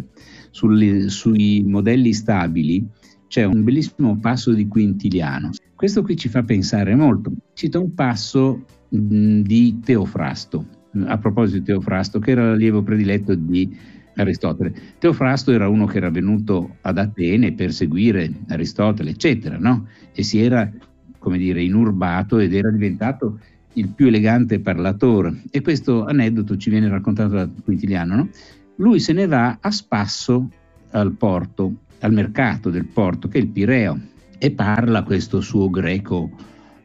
Sulli, 0.49 1.09
sui 1.09 1.63
modelli 1.65 2.11
stabili 2.11 2.85
c'è 3.31 3.45
un 3.45 3.63
bellissimo 3.63 4.17
passo 4.17 4.51
di 4.51 4.67
Quintiliano. 4.67 5.51
Questo 5.73 6.01
qui 6.01 6.17
ci 6.17 6.27
fa 6.27 6.43
pensare 6.43 6.95
molto. 6.95 7.31
Cita 7.53 7.79
un 7.79 7.93
passo 7.93 8.65
mh, 8.89 9.39
di 9.39 9.79
Teofrasto, 9.81 10.65
a 11.05 11.17
proposito 11.17 11.59
di 11.59 11.63
Teofrasto, 11.63 12.19
che 12.19 12.31
era 12.31 12.49
l'allievo 12.49 12.83
prediletto 12.83 13.33
di 13.33 13.73
Aristotele. 14.17 14.73
Teofrasto 14.99 15.53
era 15.53 15.69
uno 15.69 15.85
che 15.85 15.95
era 15.95 16.09
venuto 16.09 16.75
ad 16.81 16.97
Atene 16.97 17.53
per 17.53 17.71
seguire 17.71 18.29
Aristotele, 18.49 19.11
eccetera, 19.11 19.57
no? 19.57 19.87
E 20.11 20.23
si 20.23 20.41
era, 20.41 20.69
come 21.17 21.37
dire, 21.37 21.63
inurbato 21.63 22.37
ed 22.37 22.53
era 22.53 22.69
diventato 22.69 23.39
il 23.75 23.87
più 23.87 24.07
elegante 24.07 24.59
parlatore. 24.59 25.43
E 25.51 25.61
questo 25.61 26.03
aneddoto 26.03 26.57
ci 26.57 26.69
viene 26.69 26.89
raccontato 26.89 27.35
da 27.35 27.49
Quintiliano, 27.63 28.13
no? 28.13 28.29
Lui 28.75 28.99
se 28.99 29.13
ne 29.13 29.25
va 29.25 29.57
a 29.61 29.71
spasso 29.71 30.49
al 30.89 31.13
porto 31.13 31.75
al 32.01 32.13
mercato 32.13 32.69
del 32.69 32.85
porto, 32.85 33.27
che 33.27 33.37
è 33.37 33.41
il 33.41 33.49
Pireo, 33.49 33.99
e 34.37 34.51
parla 34.51 35.03
questo 35.03 35.41
suo 35.41 35.69
greco, 35.69 36.29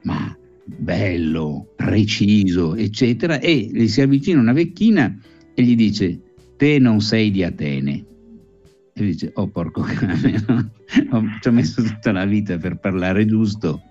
ma 0.03 0.37
bello, 0.65 1.73
preciso, 1.77 2.75
eccetera, 2.75 3.39
e 3.39 3.71
gli 3.73 3.89
si 3.89 4.01
avvicina 4.03 4.41
una 4.41 4.53
vecchina 4.53 5.17
e 5.55 5.63
gli 5.63 5.75
dice, 5.75 6.21
te 6.57 6.79
non 6.79 7.01
sei 7.01 7.31
di 7.31 7.43
Atene. 7.43 8.05
E 8.93 9.05
dice, 9.05 9.31
oh 9.35 9.49
porco 9.49 9.83
cane, 9.89 10.71
ci 11.41 11.49
ho 11.49 11.53
messo 11.53 11.83
tutta 11.83 12.13
la 12.13 12.25
vita 12.25 12.57
per 12.59 12.77
parlare 12.79 13.27
giusto 13.27 13.83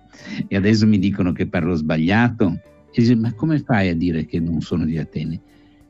e 0.48 0.56
adesso 0.56 0.88
mi 0.88 1.00
dicono 1.00 1.32
che 1.32 1.48
parlo 1.48 1.76
sbagliato. 1.76 2.60
E 2.92 3.02
dice, 3.02 3.16
ma 3.16 3.34
come 3.34 3.60
fai 3.60 3.90
a 3.90 3.96
dire 3.96 4.26
che 4.26 4.40
non 4.40 4.62
sono 4.62 4.86
di 4.86 4.98
Atene? 4.98 5.42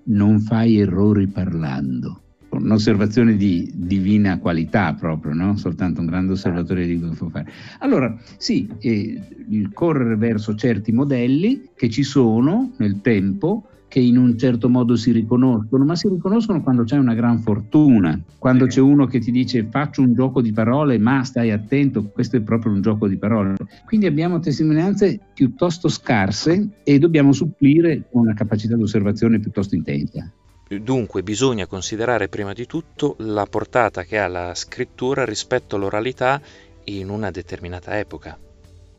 Non 0.06 0.40
fai 0.40 0.80
errori 0.80 1.28
parlando 1.28 2.25
un'osservazione 2.66 3.36
di 3.36 3.72
divina 3.74 4.40
qualità 4.40 4.94
proprio, 4.94 5.34
no? 5.34 5.56
soltanto 5.56 6.02
un 6.02 6.08
grande 6.08 6.34
osservatore 6.34 6.86
di 6.86 7.00
che 7.00 7.16
può 7.16 7.30
fare. 7.30 7.50
Allora, 7.80 8.16
sì, 8.38 8.68
eh, 8.80 9.70
correre 9.72 10.16
verso 10.18 10.56
certi 10.56 10.92
modelli 10.92 11.70
che 11.76 11.90
ci 11.90 12.04
sono 12.04 12.72
nel 12.78 13.02
tempo, 13.02 13.70
che 13.88 14.00
in 14.00 14.18
un 14.18 14.38
certo 14.38 14.68
modo 14.68 14.96
si 14.96 15.12
riconoscono, 15.12 15.86
ma 15.86 15.96
si 15.96 16.10
riconoscono 16.10 16.62
quando 16.62 16.84
c'è 16.84 16.98
una 16.98 17.14
gran 17.14 17.40
fortuna, 17.40 18.20
quando 18.38 18.66
c'è 18.66 18.82
uno 18.82 19.06
che 19.06 19.20
ti 19.20 19.32
dice 19.32 19.68
faccio 19.70 20.02
un 20.02 20.14
gioco 20.14 20.42
di 20.42 20.52
parole, 20.52 20.98
ma 20.98 21.24
stai 21.24 21.52
attento, 21.52 22.04
questo 22.06 22.36
è 22.36 22.42
proprio 22.42 22.74
un 22.74 22.82
gioco 22.82 23.08
di 23.08 23.16
parole. 23.16 23.56
Quindi 23.86 24.08
abbiamo 24.08 24.40
testimonianze 24.40 25.20
piuttosto 25.34 25.88
scarse 25.88 26.82
e 26.84 27.00
dobbiamo 27.00 27.32
supplire 27.32 28.08
con 28.12 28.24
una 28.24 28.34
capacità 28.34 28.76
di 28.76 28.82
osservazione 28.82 29.40
piuttosto 29.40 29.76
intensa. 29.76 30.30
Dunque 30.68 31.24
bisogna 31.24 31.68
considerare 31.68 32.28
prima 32.28 32.54
di 32.54 32.66
tutto 32.66 33.16
la 33.20 33.46
portata 33.46 34.04
che 34.04 34.18
ha 34.18 34.28
la 34.28 34.56
scrittura 34.56 35.24
rispetto 35.24 35.76
all'oralità 35.76 36.42
in 36.86 37.10
una 37.10 37.32
determinata 37.32 37.98
epoca 38.00 38.38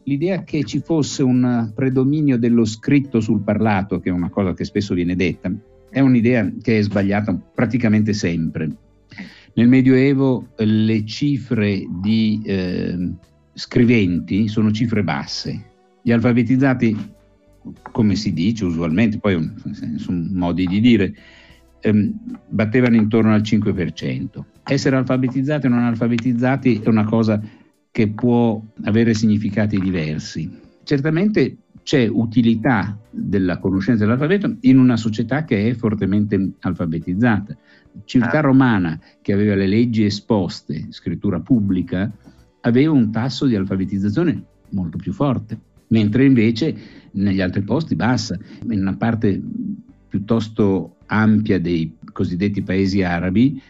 l'idea 0.06 0.42
che 0.44 0.64
ci 0.64 0.80
fosse 0.80 1.23
un 1.23 1.73
predominio 1.75 2.38
dello 2.38 2.64
scritto 2.64 3.20
sul 3.20 3.42
parlato, 3.42 4.00
che 4.00 4.08
è 4.08 4.12
una 4.12 4.30
cosa 4.30 4.54
che 4.54 4.64
spesso 4.64 4.94
viene 4.94 5.16
detta, 5.16 5.52
è 5.90 6.00
un'idea 6.00 6.50
che 6.62 6.78
è 6.78 6.82
sbagliata 6.82 7.35
praticamente 7.35 8.12
sempre. 8.12 8.70
Nel 9.54 9.68
Medioevo 9.68 10.49
le 10.56 11.04
cifre 11.06 11.85
di 11.88 12.40
eh, 12.44 13.12
scriventi 13.54 14.49
sono 14.49 14.70
cifre 14.70 15.02
basse. 15.02 15.64
Gli 16.02 16.12
alfabetizzati, 16.12 16.96
come 17.90 18.14
si 18.14 18.32
dice 18.32 18.64
usualmente, 18.64 19.18
poi 19.18 19.52
sono 19.96 20.28
modi 20.32 20.66
di 20.66 20.80
dire, 20.80 21.14
ehm, 21.87 22.12
battevano 22.49 22.97
intorno 22.97 23.33
al 23.33 23.43
5%. 23.43 24.45
Essere 24.64 24.97
alfabetizzati 24.97 25.66
o 25.66 25.69
non 25.69 25.85
alfabetizzati 25.85 26.81
è 26.83 26.88
una 26.88 27.05
cosa 27.05 27.40
che 27.90 28.09
può 28.09 28.61
avere 28.85 29.14
significati 29.14 29.78
diversi. 29.78 30.50
Certamente 30.83 31.57
c'è 31.83 32.09
utilità 32.09 32.99
della 33.11 33.59
conoscenza 33.59 34.05
dell'alfabeto 34.05 34.57
in 34.62 34.78
una 34.78 34.97
società 34.97 35.45
che 35.45 35.69
è 35.69 35.75
fortemente 35.75 36.55
alfabetizzata. 36.61 37.57
Civiltà 38.05 38.38
ah. 38.38 38.43
romana, 38.43 39.00
che 39.23 39.33
aveva 39.33 39.55
le 39.55 39.69
leggi 39.69 40.05
esposte, 40.05 40.87
scrittura 40.90 41.40
pubblica, 41.40 42.11
aveva 42.62 42.93
un 42.93 43.11
tasso 43.12 43.47
di 43.47 43.55
alfabetizzazione 43.55 44.43
molto 44.71 44.99
più 44.99 45.12
forte, 45.12 45.59
mentre 45.88 46.25
invece 46.25 46.76
negli 47.12 47.40
altri 47.40 47.62
posti 47.62 47.95
bassa. 47.95 48.37
In 48.69 48.81
una 48.81 48.97
parte 48.97 49.40
piuttosto 50.08 50.96
ampia 51.06 51.60
dei 51.60 51.96
cosiddetti 52.12 52.62
paesi 52.62 53.02
arabi, 53.02 53.60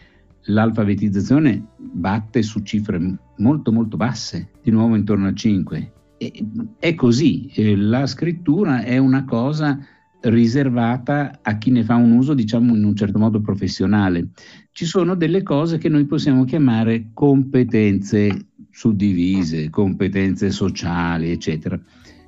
l'alfabetizzazione 0.43 1.63
batte 1.77 2.41
su 2.41 2.61
cifre 2.61 2.99
molto 3.37 3.71
molto 3.71 3.97
basse, 3.97 4.49
di 4.61 4.71
nuovo 4.71 4.95
intorno 4.95 5.27
a 5.27 5.33
5. 5.33 5.91
E, 6.17 6.45
è 6.79 6.95
così, 6.95 7.51
la 7.75 8.05
scrittura 8.07 8.83
è 8.83 8.97
una 8.97 9.25
cosa 9.25 9.79
riservata 10.21 11.39
a 11.41 11.57
chi 11.57 11.71
ne 11.71 11.83
fa 11.83 11.95
un 11.95 12.11
uso, 12.11 12.33
diciamo, 12.33 12.75
in 12.75 12.83
un 12.83 12.95
certo 12.95 13.19
modo 13.19 13.39
professionale. 13.41 14.29
Ci 14.71 14.85
sono 14.85 15.15
delle 15.15 15.43
cose 15.43 15.77
che 15.77 15.89
noi 15.89 16.05
possiamo 16.05 16.43
chiamare 16.43 17.09
competenze 17.13 18.47
suddivise, 18.71 19.69
competenze 19.69 20.51
sociali, 20.51 21.31
eccetera. 21.31 21.79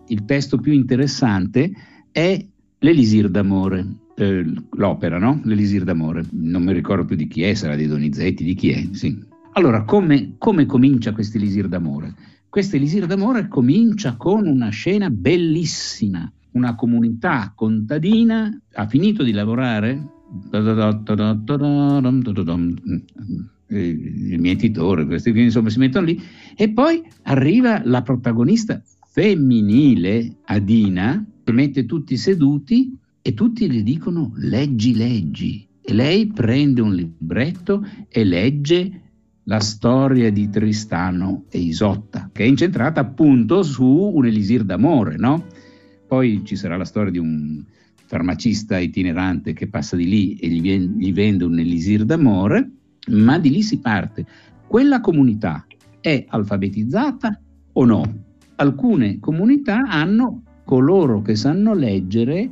Il 0.08 0.26
testo 0.26 0.58
più 0.58 0.74
interessante 0.74 1.72
è 2.12 2.44
l'Elisir 2.80 3.30
d'amore, 3.30 3.86
eh, 4.16 4.46
l'opera, 4.72 5.18
no? 5.18 5.42
L'Elisir 5.44 5.84
d'amore. 5.84 6.24
Non 6.32 6.64
mi 6.64 6.74
ricordo 6.74 7.06
più 7.06 7.16
di 7.16 7.28
chi 7.28 7.44
è, 7.44 7.54
sarà 7.54 7.76
di 7.76 7.88
Donizetti, 7.88 8.44
di 8.44 8.56
chi 8.56 8.72
è, 8.72 8.88
sì. 8.92 9.18
Allora, 9.54 9.84
come, 9.84 10.36
come 10.38 10.66
comincia 10.66 11.12
questo 11.12 11.38
Elisir 11.38 11.68
d'amore? 11.68 12.14
Questo 12.48 12.76
Elisir 12.76 13.06
d'amore 13.06 13.48
comincia 13.48 14.16
con 14.16 14.48
una 14.48 14.70
scena 14.70 15.10
bellissima. 15.10 16.32
Una 16.52 16.76
comunità 16.76 17.52
contadina 17.56 18.60
ha 18.74 18.88
finito 18.88 19.24
di 19.24 19.32
lavorare. 19.32 20.08
Il 23.72 24.40
mietitore, 24.40 25.06
questi 25.06 25.30
insomma 25.30 25.70
si 25.70 25.80
mettono 25.80 26.06
lì. 26.06 26.20
E 26.56 26.70
poi 26.70 27.04
arriva 27.24 27.82
la 27.84 28.02
protagonista 28.02 28.82
femminile, 29.20 30.38
Adina, 30.46 31.26
che 31.44 31.52
mette 31.52 31.86
tutti 31.86 32.16
seduti 32.16 32.98
e 33.22 33.34
tutti 33.34 33.70
le 33.70 33.84
dicono 33.84 34.32
leggi, 34.38 34.96
leggi. 34.96 35.68
E 35.82 35.92
lei 35.92 36.28
prende 36.28 36.80
un 36.80 36.94
libretto 36.96 37.86
e 38.08 38.24
legge 38.24 39.02
la 39.44 39.60
storia 39.60 40.32
di 40.32 40.50
Tristano 40.50 41.44
e 41.50 41.60
Isotta, 41.60 42.30
che 42.32 42.46
è 42.46 42.48
incentrata 42.48 43.02
appunto 43.02 43.62
su 43.62 43.86
un 43.86 44.26
elisir 44.26 44.64
d'amore, 44.64 45.18
no? 45.18 45.48
Poi 46.08 46.44
ci 46.46 46.56
sarà 46.56 46.78
la 46.78 46.86
storia 46.86 47.12
di 47.12 47.18
un 47.18 47.62
farmacista 48.06 48.78
itinerante 48.78 49.52
che 49.52 49.68
passa 49.68 49.98
di 49.98 50.08
lì 50.08 50.36
e 50.36 50.48
gli, 50.48 50.62
vien- 50.62 50.96
gli 50.98 51.12
vende 51.12 51.44
un 51.44 51.60
elisir 51.60 52.06
d'amore, 52.06 52.72
ma 53.10 53.38
di 53.38 53.50
lì 53.50 53.64
si 53.64 53.80
parte. 53.80 54.26
Quella 54.66 55.02
comunità 55.02 55.68
è 56.00 56.24
alfabetizzata 56.26 57.38
o 57.74 57.84
no? 57.84 58.28
Alcune 58.60 59.20
comunità 59.22 59.86
hanno 59.88 60.44
coloro 60.66 61.22
che 61.22 61.38
sanno 61.38 61.74
leggere 61.74 62.50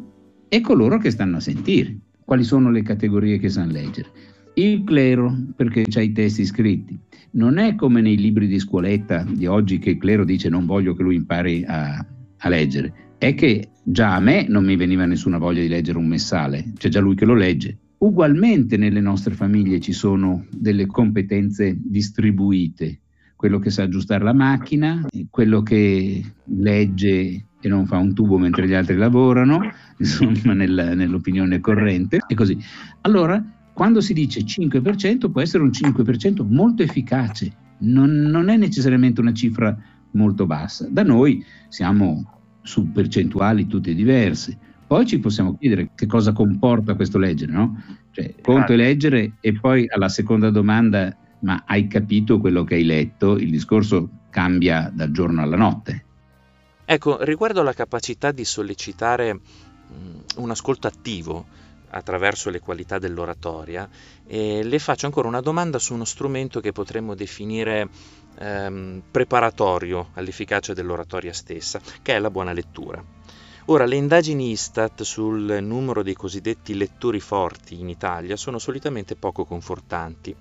e 0.48 0.62
coloro 0.62 1.00
che 1.00 1.12
stanno 1.12 1.36
a 1.36 1.42
sentire. 1.42 1.98
Quali 2.24 2.46
sono 2.46 2.72
le 2.72 2.82
categorie 2.82 3.38
che 3.40 3.50
sanno 3.50 3.74
leggere? 3.74 4.08
Il 4.54 4.86
clero, 4.86 5.36
perché 5.54 5.84
c'ha 5.86 6.00
i 6.00 6.14
testi 6.14 6.46
scritti. 6.46 6.98
Non 7.32 7.58
è 7.58 7.76
come 7.76 8.00
nei 8.00 8.16
libri 8.16 8.48
di 8.48 8.58
scuoletta 8.58 9.26
di 9.30 9.48
oggi 9.48 9.80
che 9.80 9.90
il 9.90 9.98
clero 9.98 10.24
dice 10.24 10.48
non 10.48 10.66
voglio 10.66 10.96
che 10.96 11.04
lui 11.04 11.16
impari 11.16 11.66
a, 11.68 11.98
a 12.38 12.50
leggere. 12.50 12.94
È 13.18 13.34
che 13.34 13.72
già 13.84 14.16
a 14.16 14.22
me 14.22 14.46
non 14.48 14.64
mi 14.64 14.78
veniva 14.78 15.06
nessuna 15.06 15.38
voglia 15.38 15.60
di 15.60 15.68
leggere 15.68 15.98
un 15.98 16.08
messale, 16.08 16.72
c'è 16.78 16.88
già 16.88 17.02
lui 17.02 17.16
che 17.16 17.26
lo 17.26 17.36
legge. 17.36 17.78
Ugualmente 17.98 18.78
nelle 18.78 19.02
nostre 19.02 19.34
famiglie 19.34 19.82
ci 19.82 19.92
sono 19.92 20.46
delle 20.52 20.86
competenze 20.86 21.76
distribuite, 21.78 23.02
quello 23.38 23.60
che 23.60 23.70
sa 23.70 23.84
aggiustare 23.84 24.26
la 24.26 24.34
macchina, 24.34 25.06
quello 25.30 25.64
che 25.64 26.22
legge 26.44 27.46
e 27.60 27.68
non 27.70 27.86
fa 27.86 27.98
un 27.98 28.14
tubo 28.14 28.38
mentre 28.38 28.68
gli 28.68 28.74
altri 28.74 28.98
lavorano, 28.98 29.62
insomma 29.98 30.54
nel, 30.54 30.92
nell'opinione 30.96 31.62
corrente 31.62 32.20
e 32.28 32.36
così. 32.36 32.58
Allora 33.02 33.42
quando 33.78 34.02
si 34.02 34.14
dice 34.14 34.42
5% 34.42 35.32
può 35.32 35.40
essere 35.40 35.62
un 35.62 35.70
5% 35.70 36.44
molto 36.50 36.82
efficace, 36.82 37.52
non, 37.82 38.10
non 38.10 38.50
è 38.50 38.58
necessariamente 38.58 39.22
una 39.22 39.34
cifra 39.34 39.78
molto 40.14 40.48
bassa. 40.48 40.88
Da 40.90 41.04
noi 41.04 41.46
siamo 41.68 42.40
su 42.64 42.92
percentuali 42.92 43.68
tutte 43.68 43.94
diverse. 43.94 44.58
Poi 44.88 45.06
ci 45.06 45.20
possiamo 45.20 45.56
chiedere 45.58 45.92
che 45.94 46.08
cosa 46.08 46.32
comporta 46.34 46.96
questo 46.96 47.20
leggere, 47.20 47.52
no? 47.52 47.80
Cioè, 48.10 48.34
conto 48.42 48.74
e 48.74 48.78
leggere 48.78 49.34
e 49.42 49.54
poi 49.54 49.86
alla 49.88 50.10
seconda 50.10 50.50
domanda, 50.50 51.16
ma 51.40 51.64
hai 51.66 51.88
capito 51.88 52.40
quello 52.40 52.64
che 52.64 52.76
hai 52.76 52.84
letto? 52.84 53.38
Il 53.38 53.52
discorso 53.52 54.10
cambia 54.30 54.92
dal 54.94 55.12
giorno 55.12 55.42
alla 55.42 55.58
notte. 55.58 56.06
Ecco, 56.86 57.24
riguardo 57.24 57.62
alla 57.62 57.74
capacità 57.74 58.32
di 58.32 58.46
sollecitare 58.46 59.34
mh, 59.34 59.40
un 60.38 60.50
ascolto 60.50 60.88
attivo, 60.88 61.46
attraverso 61.90 62.50
le 62.50 62.60
qualità 62.60 63.00
dell'oratoria 63.00 63.88
e 64.26 64.64
le 64.64 64.80
faccio 64.80 65.06
ancora 65.06 65.28
una 65.28 65.42
domanda 65.42 65.80
su 65.80 65.94
uno 65.94 66.06
strumento 66.06 66.60
che 66.60 66.72
potremmo 66.72 67.16
definire 67.16 67.90
ehm, 68.40 69.04
preparatorio 69.10 70.10
all'efficacia 70.14 70.74
dell'oratoria 70.74 71.34
stessa, 71.34 71.80
che 72.02 72.16
è 72.16 72.20
la 72.20 72.30
buona 72.30 72.54
lettura. 72.54 73.04
Ora, 73.70 73.86
le 73.86 73.98
indagini 73.98 74.52
Istat 74.52 75.04
sul 75.04 75.58
numero 75.62 76.02
dei 76.02 76.14
cosiddetti 76.14 76.74
lettori 76.76 77.20
forti 77.20 77.80
in 77.80 77.90
Italia 77.90 78.38
sono 78.38 78.60
solitamente 78.60 79.16
poco 79.16 79.44
confortanti. 79.44 80.34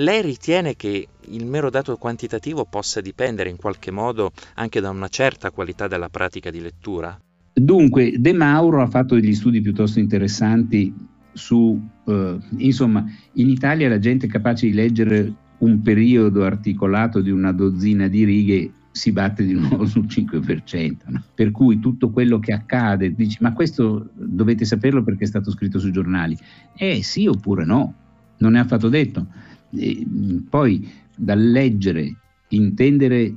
Lei 0.00 0.22
ritiene 0.22 0.76
che 0.76 1.08
il 1.30 1.44
mero 1.44 1.70
dato 1.70 1.96
quantitativo 1.96 2.64
possa 2.64 3.00
dipendere 3.00 3.50
in 3.50 3.56
qualche 3.56 3.90
modo 3.90 4.30
anche 4.54 4.80
da 4.80 4.90
una 4.90 5.08
certa 5.08 5.50
qualità 5.50 5.88
della 5.88 6.08
pratica 6.08 6.52
di 6.52 6.60
lettura? 6.60 7.18
Dunque, 7.52 8.14
De 8.16 8.32
Mauro 8.32 8.80
ha 8.80 8.86
fatto 8.86 9.16
degli 9.16 9.34
studi 9.34 9.60
piuttosto 9.60 9.98
interessanti 9.98 10.94
su, 11.32 11.84
eh, 12.06 12.38
insomma, 12.58 13.04
in 13.32 13.48
Italia 13.48 13.88
la 13.88 13.98
gente 13.98 14.28
capace 14.28 14.66
di 14.66 14.72
leggere 14.72 15.32
un 15.58 15.82
periodo 15.82 16.44
articolato 16.44 17.20
di 17.20 17.32
una 17.32 17.50
dozzina 17.50 18.06
di 18.06 18.22
righe 18.22 18.72
si 18.92 19.10
batte 19.10 19.44
di 19.44 19.54
nuovo 19.54 19.84
sul 19.84 20.06
5%. 20.06 20.96
No? 21.06 21.24
Per 21.34 21.50
cui 21.50 21.80
tutto 21.80 22.10
quello 22.10 22.38
che 22.38 22.52
accade, 22.52 23.12
dici, 23.16 23.38
ma 23.40 23.52
questo 23.52 24.10
dovete 24.14 24.64
saperlo 24.64 25.02
perché 25.02 25.24
è 25.24 25.26
stato 25.26 25.50
scritto 25.50 25.80
sui 25.80 25.90
giornali. 25.90 26.38
Eh 26.76 27.02
sì 27.02 27.26
oppure 27.26 27.64
no, 27.64 27.94
non 28.38 28.54
è 28.54 28.60
affatto 28.60 28.88
detto. 28.88 29.26
E, 29.70 30.06
poi 30.48 30.88
dal 31.16 31.40
leggere, 31.40 32.16
intendere 32.48 33.34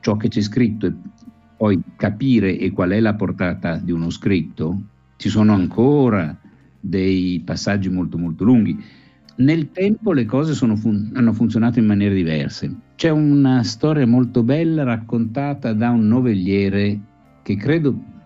ciò 0.00 0.16
che 0.16 0.28
c'è 0.28 0.40
scritto 0.40 0.86
e 0.86 0.94
poi 1.56 1.80
capire 1.96 2.58
e 2.58 2.70
qual 2.70 2.90
è 2.90 3.00
la 3.00 3.14
portata 3.14 3.76
di 3.76 3.92
uno 3.92 4.10
scritto, 4.10 4.80
ci 5.16 5.28
sono 5.28 5.52
ancora 5.52 6.36
dei 6.80 7.42
passaggi 7.44 7.90
molto 7.90 8.16
molto 8.16 8.44
lunghi. 8.44 8.82
Nel 9.36 9.70
tempo 9.70 10.12
le 10.12 10.24
cose 10.24 10.54
fun- 10.54 11.10
hanno 11.14 11.32
funzionato 11.32 11.78
in 11.78 11.86
maniere 11.86 12.14
diverse. 12.14 12.74
C'è 12.96 13.10
una 13.10 13.62
storia 13.62 14.06
molto 14.06 14.42
bella 14.42 14.82
raccontata 14.82 15.72
da 15.72 15.90
un 15.90 16.06
novelliere 16.08 16.98
che 17.42 17.56
credo 17.56 18.18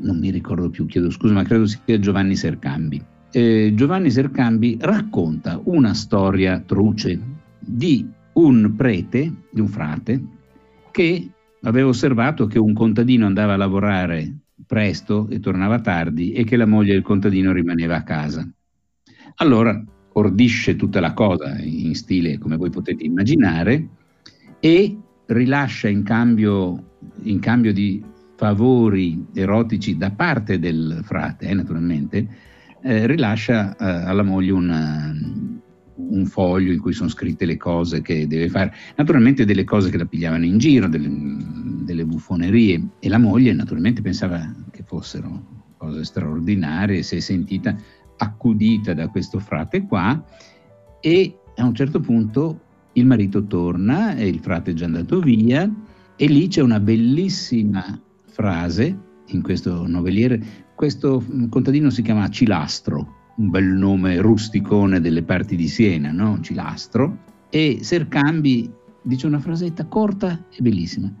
non 0.00 0.18
mi 0.18 0.30
ricordo 0.30 0.70
più, 0.70 0.86
chiedo 0.86 1.10
scusa, 1.10 1.34
ma 1.34 1.44
credo 1.44 1.66
sia 1.66 1.98
Giovanni 1.98 2.34
Sercambi. 2.34 3.02
Eh, 3.34 3.72
Giovanni 3.74 4.10
Sercambi 4.10 4.76
racconta 4.78 5.58
una 5.64 5.94
storia 5.94 6.60
truce 6.60 7.18
di 7.58 8.06
un 8.34 8.74
prete, 8.76 9.32
di 9.50 9.60
un 9.60 9.68
frate, 9.68 10.22
che 10.90 11.30
aveva 11.62 11.88
osservato 11.88 12.46
che 12.46 12.58
un 12.58 12.74
contadino 12.74 13.24
andava 13.24 13.54
a 13.54 13.56
lavorare 13.56 14.30
presto 14.66 15.28
e 15.30 15.40
tornava 15.40 15.80
tardi 15.80 16.32
e 16.32 16.44
che 16.44 16.56
la 16.56 16.66
moglie 16.66 16.92
del 16.92 17.02
contadino 17.02 17.52
rimaneva 17.52 17.96
a 17.96 18.02
casa. 18.02 18.46
Allora 19.36 19.82
ordisce 20.12 20.76
tutta 20.76 21.00
la 21.00 21.14
cosa 21.14 21.58
in 21.58 21.94
stile 21.94 22.36
come 22.36 22.56
voi 22.56 22.68
potete 22.68 23.02
immaginare 23.02 23.88
e 24.60 24.98
rilascia 25.24 25.88
in 25.88 26.02
cambio, 26.02 26.98
in 27.22 27.38
cambio 27.38 27.72
di 27.72 28.04
favori 28.36 29.24
erotici 29.32 29.96
da 29.96 30.10
parte 30.10 30.58
del 30.58 31.00
frate, 31.02 31.46
eh, 31.46 31.54
naturalmente, 31.54 32.50
eh, 32.82 33.06
rilascia 33.06 33.76
eh, 33.76 33.84
alla 33.84 34.22
moglie 34.22 34.50
una, 34.52 35.14
un 35.94 36.26
foglio 36.26 36.72
in 36.72 36.80
cui 36.80 36.92
sono 36.92 37.08
scritte 37.08 37.46
le 37.46 37.56
cose 37.56 38.02
che 38.02 38.26
deve 38.26 38.48
fare, 38.48 38.72
naturalmente 38.96 39.44
delle 39.44 39.64
cose 39.64 39.90
che 39.90 39.98
la 39.98 40.04
pigliavano 40.04 40.44
in 40.44 40.58
giro, 40.58 40.88
delle, 40.88 41.08
delle 41.84 42.04
buffonerie 42.04 42.88
e 42.98 43.08
la 43.08 43.18
moglie 43.18 43.52
naturalmente 43.52 44.02
pensava 44.02 44.52
che 44.70 44.82
fossero 44.82 45.60
cose 45.76 46.04
straordinarie, 46.04 47.02
si 47.02 47.16
è 47.16 47.20
sentita 47.20 47.76
accudita 48.16 48.94
da 48.94 49.08
questo 49.08 49.38
frate 49.38 49.86
qua. 49.86 50.24
E 51.00 51.38
a 51.56 51.64
un 51.64 51.74
certo 51.74 52.00
punto 52.00 52.60
il 52.92 53.06
marito 53.06 53.44
torna 53.46 54.14
e 54.14 54.28
il 54.28 54.38
frate 54.40 54.72
è 54.72 54.74
già 54.74 54.84
andato 54.84 55.20
via. 55.20 55.70
E 56.16 56.26
lì 56.26 56.46
c'è 56.46 56.60
una 56.60 56.78
bellissima 56.78 58.00
frase 58.26 59.10
in 59.26 59.42
questo 59.42 59.86
noveliere, 59.86 60.70
questo 60.74 61.24
contadino 61.48 61.90
si 61.90 62.02
chiama 62.02 62.28
Cilastro, 62.28 63.32
un 63.36 63.50
bel 63.50 63.66
nome 63.66 64.20
rusticone 64.20 65.00
delle 65.00 65.22
parti 65.22 65.56
di 65.56 65.68
Siena, 65.68 66.10
no? 66.10 66.40
Cilastro, 66.40 67.18
e 67.48 67.78
Sercambi 67.82 68.70
dice 69.02 69.26
una 69.26 69.40
frasetta 69.40 69.86
corta 69.86 70.46
e 70.50 70.60
bellissima, 70.60 71.12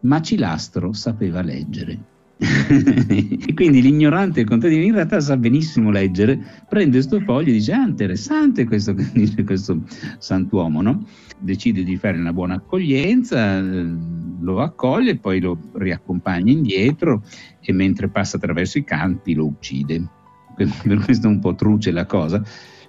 ma 0.00 0.20
Cilastro 0.20 0.92
sapeva 0.92 1.42
leggere. 1.42 1.98
e 2.40 3.52
quindi 3.54 3.82
l'ignorante 3.82 4.44
contadino 4.44 4.82
in 4.82 4.94
realtà 4.94 5.20
sa 5.20 5.36
benissimo 5.36 5.90
leggere, 5.90 6.38
prende 6.68 6.92
questo 6.92 7.20
foglio 7.20 7.50
e 7.50 7.52
dice 7.52 7.72
ah 7.72 7.86
interessante 7.86 8.64
questo, 8.64 8.94
dice 9.12 9.44
questo 9.44 9.82
santuomo, 10.18 10.80
no? 10.80 11.04
decide 11.38 11.82
di 11.84 11.96
fare 11.96 12.18
una 12.18 12.32
buona 12.32 12.54
accoglienza, 12.54 13.60
lo 13.60 14.60
accoglie, 14.60 15.16
poi 15.16 15.40
lo 15.40 15.58
riaccompagna 15.74 16.50
indietro 16.50 17.22
e 17.60 17.72
mentre 17.72 18.08
passa 18.08 18.38
attraverso 18.38 18.78
i 18.78 18.84
campi 18.84 19.34
lo 19.34 19.46
uccide. 19.46 20.08
Per 20.56 21.04
questo 21.04 21.26
è 21.26 21.30
un 21.30 21.40
po' 21.40 21.54
truce 21.54 21.90
la 21.90 22.06
cosa, 22.06 22.42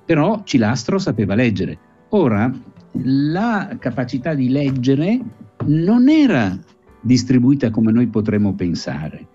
però 0.05 0.43
Cilastro 0.43 0.97
sapeva 0.97 1.35
leggere. 1.35 1.77
Ora, 2.09 2.51
la 3.03 3.75
capacità 3.79 4.33
di 4.33 4.49
leggere 4.49 5.19
non 5.65 6.09
era 6.09 6.57
distribuita 7.01 7.69
come 7.69 7.91
noi 7.91 8.07
potremmo 8.07 8.53
pensare 8.53 9.27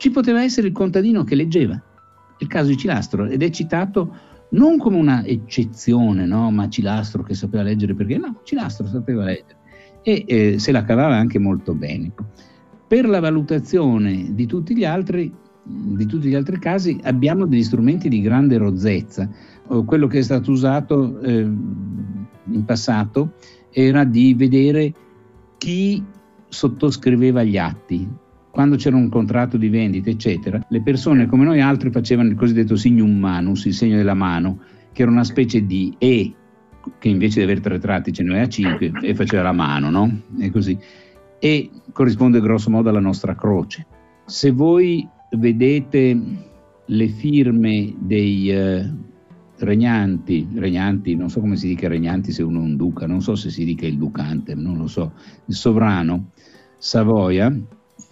ci 0.00 0.10
poteva 0.10 0.42
essere 0.42 0.68
il 0.68 0.72
contadino 0.72 1.24
che 1.24 1.34
leggeva, 1.34 1.78
il 2.38 2.46
caso 2.46 2.68
di 2.68 2.78
Cilastro, 2.78 3.26
ed 3.26 3.42
è 3.42 3.50
citato 3.50 4.16
non 4.52 4.78
come 4.78 4.96
una 4.96 5.22
eccezione, 5.26 6.24
no? 6.24 6.50
ma 6.50 6.70
Cilastro 6.70 7.22
che 7.22 7.34
sapeva 7.34 7.62
leggere 7.62 7.94
perché 7.94 8.16
no, 8.16 8.40
Cilastro 8.42 8.86
sapeva 8.86 9.24
leggere 9.24 9.58
e 10.00 10.24
eh, 10.26 10.58
se 10.58 10.72
la 10.72 10.84
cavava 10.84 11.16
anche 11.16 11.38
molto 11.38 11.74
bene. 11.74 12.12
Per 12.88 13.06
la 13.06 13.20
valutazione 13.20 14.34
di 14.34 14.46
tutti 14.46 14.74
gli 14.74 14.86
altri, 14.86 15.30
di 15.62 16.06
tutti 16.06 16.28
gli 16.28 16.34
altri 16.34 16.58
casi 16.58 16.98
abbiamo 17.02 17.44
degli 17.44 17.62
strumenti 17.62 18.08
di 18.08 18.22
grande 18.22 18.56
rozzezza. 18.56 19.28
Quello 19.84 20.06
che 20.06 20.20
è 20.20 20.22
stato 20.22 20.50
usato 20.50 21.20
eh, 21.20 21.40
in 21.40 22.64
passato 22.64 23.34
era 23.70 24.04
di 24.04 24.32
vedere 24.32 24.94
chi 25.58 26.02
sottoscriveva 26.48 27.44
gli 27.44 27.58
atti, 27.58 28.08
quando 28.50 28.76
c'era 28.76 28.96
un 28.96 29.08
contratto 29.08 29.56
di 29.56 29.68
vendita, 29.68 30.10
eccetera, 30.10 30.64
le 30.68 30.82
persone 30.82 31.26
come 31.26 31.44
noi 31.44 31.60
altri 31.60 31.90
facevano 31.90 32.28
il 32.28 32.34
cosiddetto 32.34 32.76
signum 32.76 33.16
manus, 33.16 33.64
il 33.64 33.74
segno 33.74 33.96
della 33.96 34.14
mano, 34.14 34.60
che 34.92 35.02
era 35.02 35.10
una 35.10 35.24
specie 35.24 35.64
di 35.64 35.94
E, 35.98 36.34
che 36.98 37.08
invece 37.08 37.38
di 37.38 37.44
avere 37.44 37.60
tre 37.60 37.78
tratti 37.78 38.12
ce 38.12 38.22
ne 38.22 38.30
aveva 38.30 38.48
cinque, 38.48 38.92
e 39.02 39.14
faceva 39.14 39.42
la 39.42 39.52
mano, 39.52 39.90
no? 39.90 40.20
E 40.38 40.50
così. 40.50 40.76
E 41.38 41.70
corrisponde 41.92 42.40
grosso 42.40 42.70
modo 42.70 42.88
alla 42.88 43.00
nostra 43.00 43.34
croce. 43.34 43.86
Se 44.26 44.50
voi 44.50 45.08
vedete 45.36 46.20
le 46.84 47.08
firme 47.08 47.94
dei 47.98 48.50
eh, 48.50 48.90
regnanti, 49.58 50.48
regnanti, 50.54 51.14
non 51.14 51.30
so 51.30 51.40
come 51.40 51.56
si 51.56 51.68
dica 51.68 51.88
regnanti 51.88 52.32
se 52.32 52.42
uno 52.42 52.58
è 52.58 52.62
un 52.62 52.76
duca, 52.76 53.06
non 53.06 53.22
so 53.22 53.36
se 53.36 53.50
si 53.50 53.64
dica 53.64 53.86
il 53.86 53.96
ducante, 53.96 54.54
non 54.54 54.76
lo 54.76 54.86
so, 54.86 55.12
il 55.46 55.54
sovrano, 55.54 56.30
Savoia, 56.78 57.54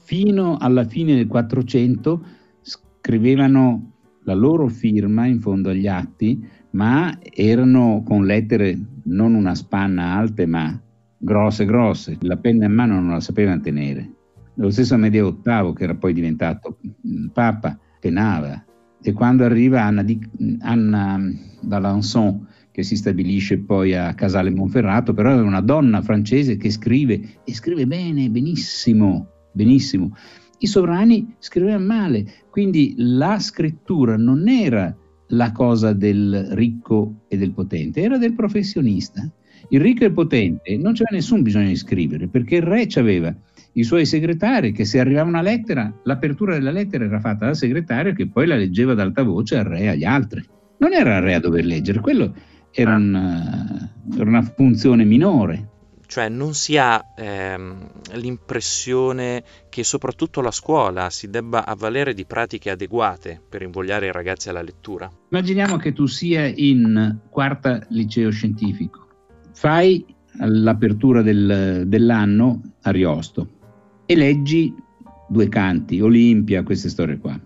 fino 0.09 0.57
alla 0.57 0.85
fine 0.85 1.15
del 1.17 1.27
400 1.27 2.25
scrivevano 2.63 3.93
la 4.25 4.33
loro 4.33 4.67
firma 4.69 5.27
in 5.27 5.39
fondo 5.39 5.69
agli 5.69 5.87
atti, 5.87 6.43
ma 6.71 7.19
erano 7.21 8.03
con 8.07 8.25
lettere 8.25 8.79
non 9.03 9.35
una 9.35 9.55
spanna 9.55 10.15
alte, 10.15 10.47
ma 10.47 10.81
grosse, 11.19 11.67
grosse. 11.67 12.17
La 12.23 12.39
penna 12.39 12.65
in 12.65 12.73
mano 12.73 12.95
non 12.95 13.11
la 13.11 13.21
sapevano 13.21 13.61
tenere. 13.61 14.11
Lo 14.55 14.71
stesso 14.71 14.95
Amedeo 14.95 15.43
VIII, 15.45 15.75
che 15.75 15.85
era 15.85 15.95
poi 15.95 16.15
diventato 16.15 16.79
Papa, 17.35 17.79
penava. 18.01 18.65
E 19.03 19.13
quando 19.13 19.45
arriva 19.45 19.83
Anna, 19.83 20.03
di, 20.03 20.19
Anna 20.61 21.21
d'Alençon, 21.61 22.47
che 22.71 22.83
si 22.83 22.97
stabilisce 22.97 23.59
poi 23.59 23.95
a 23.95 24.15
Casale 24.15 24.49
Monferrato, 24.49 25.13
però 25.13 25.37
è 25.37 25.43
una 25.43 25.61
donna 25.61 26.01
francese 26.01 26.57
che 26.57 26.71
scrive, 26.71 27.21
e 27.45 27.53
scrive 27.53 27.87
bene, 27.87 28.31
benissimo, 28.31 29.33
benissimo. 29.53 30.15
I 30.59 30.67
sovrani 30.67 31.35
scrivevano 31.39 31.85
male, 31.85 32.25
quindi 32.51 32.95
la 32.97 33.39
scrittura 33.39 34.17
non 34.17 34.49
era 34.49 34.95
la 35.29 35.53
cosa 35.53 35.93
del 35.93 36.49
ricco 36.53 37.23
e 37.29 37.37
del 37.37 37.53
potente, 37.53 38.03
era 38.03 38.19
del 38.19 38.35
professionista. 38.35 39.31
Il 39.71 39.81
ricco 39.81 40.05
e 40.05 40.07
il 40.07 40.13
potente 40.13 40.77
non 40.77 40.95
c'era 40.95 41.11
nessun 41.13 41.43
bisogno 41.43 41.69
di 41.69 41.77
scrivere, 41.77 42.29
perché 42.29 42.57
il 42.57 42.63
re 42.63 42.89
aveva 42.95 43.35
i 43.73 43.85
suoi 43.85 44.07
segretari 44.07 44.73
che 44.73 44.85
se 44.85 44.99
arrivava 44.99 45.29
una 45.29 45.43
lettera, 45.43 45.93
l'apertura 46.05 46.55
della 46.55 46.71
lettera 46.71 47.05
era 47.05 47.21
fatta 47.21 47.45
dal 47.47 47.57
segretario 47.57 48.13
che 48.13 48.27
poi 48.27 48.47
la 48.47 48.57
leggeva 48.57 48.93
ad 48.93 49.01
alta 49.01 49.23
voce 49.23 49.57
al 49.57 49.65
re 49.65 49.81
e 49.81 49.89
agli 49.89 50.05
altri. 50.05 50.45
Non 50.79 50.93
era 50.93 51.17
il 51.17 51.23
re 51.23 51.35
a 51.35 51.41
dover 51.41 51.65
leggere, 51.65 52.01
quello 52.01 52.35
era 52.73 52.97
una, 52.97 53.93
era 54.15 54.29
una 54.29 54.43
funzione 54.43 55.05
minore 55.05 55.69
cioè 56.09 56.31
non 56.31 56.55
si 56.55 56.79
ha 56.79 57.13
ehm, 57.15 57.87
l'impressione 58.15 59.45
che 59.69 59.85
soprattutto 59.85 60.41
la 60.41 60.51
scuola 60.51 61.11
si 61.11 61.29
debba 61.29 61.67
avvalere 61.67 62.15
di 62.15 62.25
pratiche 62.25 62.71
adeguate 62.71 63.39
per 63.47 63.61
invogliare 63.61 64.07
i 64.07 64.13
ragazzi 64.13 64.49
alla 64.49 64.63
lettura. 64.63 65.11
Immaginiamo 65.31 65.77
che 65.77 65.93
tu 65.93 66.07
sia 66.07 66.47
in 66.47 67.19
quarta 67.29 67.85
liceo 67.91 68.31
scientifico, 68.31 69.07
fai 69.53 70.03
l'apertura 70.39 71.21
del, 71.21 71.85
dell'anno 71.87 72.63
a 72.83 72.91
Riosto 72.91 73.49
e 74.07 74.17
leggi 74.17 74.75
due 75.29 75.49
canti, 75.51 76.01
Olimpia, 76.01 76.63
queste 76.63 76.89
storie 76.89 77.19
qua. 77.19 77.39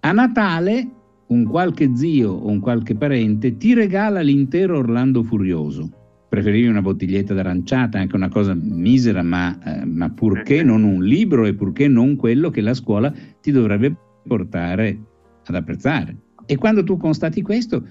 A 0.00 0.10
Natale 0.10 0.88
un 1.28 1.44
qualche 1.44 1.94
zio 1.94 2.32
o 2.32 2.48
un 2.48 2.58
qualche 2.58 2.96
parente 2.96 3.56
ti 3.56 3.74
regala 3.74 4.20
l'intero 4.22 4.78
Orlando 4.78 5.22
Furioso 5.22 5.97
preferivi 6.28 6.68
una 6.68 6.82
bottiglietta 6.82 7.34
d'aranciata, 7.34 7.98
anche 7.98 8.16
una 8.16 8.28
cosa 8.28 8.54
misera, 8.54 9.22
ma, 9.22 9.58
eh, 9.64 9.84
ma 9.84 10.10
purché 10.10 10.62
non 10.62 10.82
un 10.82 11.02
libro 11.02 11.46
e 11.46 11.54
purché 11.54 11.88
non 11.88 12.16
quello 12.16 12.50
che 12.50 12.60
la 12.60 12.74
scuola 12.74 13.12
ti 13.40 13.50
dovrebbe 13.50 13.94
portare 14.26 14.98
ad 15.44 15.54
apprezzare. 15.54 16.16
E 16.44 16.56
quando 16.56 16.84
tu 16.84 16.96
constati 16.96 17.42
questo, 17.42 17.82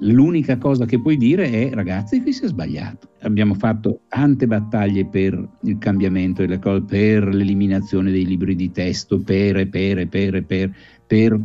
l'unica 0.00 0.58
cosa 0.58 0.84
che 0.84 1.00
puoi 1.00 1.16
dire 1.16 1.50
è 1.50 1.70
ragazzi 1.72 2.20
qui 2.20 2.32
si 2.32 2.44
è 2.44 2.48
sbagliato. 2.48 3.08
Abbiamo 3.22 3.54
fatto 3.54 4.00
tante 4.08 4.46
battaglie 4.46 5.06
per 5.06 5.48
il 5.62 5.78
cambiamento 5.78 6.42
delle 6.42 6.58
cose, 6.58 6.82
per 6.82 7.34
l'eliminazione 7.34 8.10
dei 8.10 8.26
libri 8.26 8.54
di 8.54 8.70
testo, 8.70 9.20
per, 9.20 9.68
per, 9.68 10.06
per, 10.08 10.44
per, 10.44 10.74
per 11.06 11.40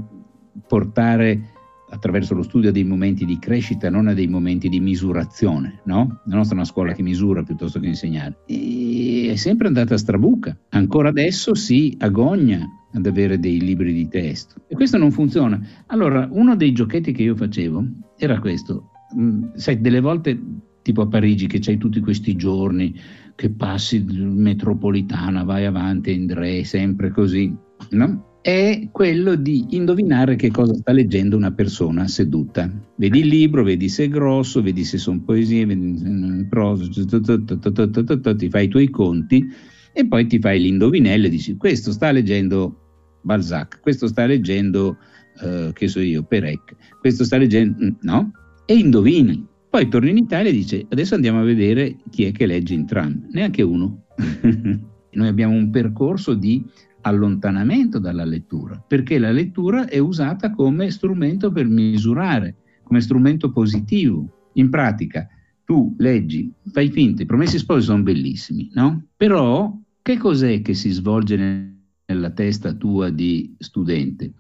portare 0.68 1.51
attraverso 1.92 2.34
lo 2.34 2.42
studio 2.42 2.72
dei 2.72 2.84
momenti 2.84 3.26
di 3.26 3.38
crescita, 3.38 3.90
non 3.90 4.12
dei 4.14 4.28
momenti 4.28 4.70
di 4.70 4.80
misurazione, 4.80 5.82
no? 5.86 6.22
La 6.26 6.36
nostra 6.36 6.56
è 6.56 6.60
una 6.60 6.68
scuola 6.68 6.94
che 6.94 7.04
misura 7.04 7.44
piuttosto 7.44 7.80
che 7.80 7.88
insegnare. 7.88 8.40
E 8.48 9.30
è 9.32 9.36
sempre 9.36 9.68
andata 9.68 9.94
a 9.94 9.98
strabuca. 9.98 10.58
Ancora 10.70 11.10
adesso 11.10 11.54
si 11.54 11.96
agogna 12.00 12.66
ad 12.94 13.06
avere 13.06 13.40
dei 13.40 13.60
libri 13.60 13.94
di 13.94 14.08
testo. 14.08 14.62
E 14.68 14.76
questo 14.76 14.98
non 14.98 15.12
funziona. 15.12 15.60
Allora, 15.88 16.28
uno 16.32 16.56
dei 16.56 16.72
giochetti 16.72 17.12
che 17.12 17.24
io 17.24 17.36
facevo 17.36 17.86
era 18.18 18.40
questo. 18.40 18.92
Mm, 19.18 19.54
sai, 19.56 19.82
delle 19.82 20.00
volte, 20.00 20.40
tipo 20.82 21.02
a 21.02 21.08
Parigi, 21.08 21.48
che 21.48 21.60
c'hai 21.60 21.78
tutti 21.78 22.00
questi 22.00 22.36
giorni 22.36 22.96
che 23.36 23.50
passi 23.50 24.04
metropolitana, 24.04 25.44
vai 25.44 25.66
avanti, 25.66 26.14
Indre, 26.14 26.64
sempre 26.64 27.12
così 27.12 27.54
no? 27.90 28.32
è 28.42 28.90
quello 28.92 29.36
di 29.36 29.68
indovinare 29.70 30.36
che 30.36 30.50
cosa 30.50 30.74
sta 30.74 30.92
leggendo 30.92 31.38
una 31.38 31.52
persona 31.52 32.08
seduta. 32.08 32.70
Vedi 32.96 33.20
il 33.20 33.28
libro, 33.28 33.64
vedi 33.64 33.88
se 33.88 34.06
è 34.06 34.10
grosso, 34.10 34.64
vedi 34.64 34.84
se 34.84 34.98
sono 34.98 35.22
poesie, 35.22 35.66
vedi 35.66 36.48
prosa, 36.50 36.86
ti 38.36 38.50
fai 38.50 38.66
i 38.66 38.68
tuoi 38.68 38.90
conti 38.90 39.48
e 39.94 40.08
poi 40.08 40.26
ti 40.26 40.40
fai 40.40 40.60
l'indovinello 40.60 41.28
e 41.28 41.30
dici 41.30 41.56
questo 41.56 41.92
sta 41.92 42.12
leggendo 42.12 43.20
Balzac, 43.22 43.80
questo 43.80 44.08
sta 44.08 44.26
leggendo, 44.26 44.98
uh, 45.42 45.72
che 45.74 45.88
so 45.88 46.00
io, 46.00 46.24
Perec, 46.24 46.76
questo 47.00 47.24
sta 47.24 47.38
leggendo, 47.38 47.96
no? 48.02 48.32
E 48.66 48.76
indovini. 48.76 49.48
Poi 49.70 49.88
torni 49.88 50.10
in 50.10 50.18
Italia 50.18 50.50
e 50.50 50.54
dici 50.54 50.86
adesso 50.90 51.14
andiamo 51.14 51.40
a 51.40 51.44
vedere 51.44 51.98
chi 52.10 52.26
è 52.26 52.32
che 52.32 52.48
legge 52.48 52.74
in 52.74 52.88
tram. 52.88 53.28
Neanche 53.32 53.62
uno. 53.62 54.06
Noi 55.14 55.28
abbiamo 55.28 55.54
un 55.54 55.70
percorso 55.70 56.34
di 56.34 56.64
allontanamento 57.02 58.00
dalla 58.00 58.26
lettura, 58.26 58.84
perché 58.86 59.20
la 59.20 59.32
lettura 59.32 59.88
è 59.88 59.98
usata 59.98 60.52
come 60.52 60.90
strumento 60.92 61.52
per 61.52 61.68
misurare, 61.68 62.56
come 62.84 63.02
strumento 63.02 63.52
positivo. 63.52 64.50
In 64.54 64.70
pratica, 64.70 65.28
tu 65.64 65.96
leggi, 65.98 66.52
fai 66.72 66.90
finta, 66.90 67.24
i 67.24 67.26
promessi 67.26 67.58
sposi 67.58 67.86
sono 67.86 68.04
bellissimi, 68.04 68.70
no? 68.74 69.06
Però 69.16 69.78
che 70.02 70.18
cos'è 70.18 70.62
che 70.62 70.74
si 70.74 70.90
svolge 70.90 71.74
nella 72.06 72.32
testa 72.32 72.74
tua 72.74 73.10
di 73.10 73.56
studente? 73.58 74.34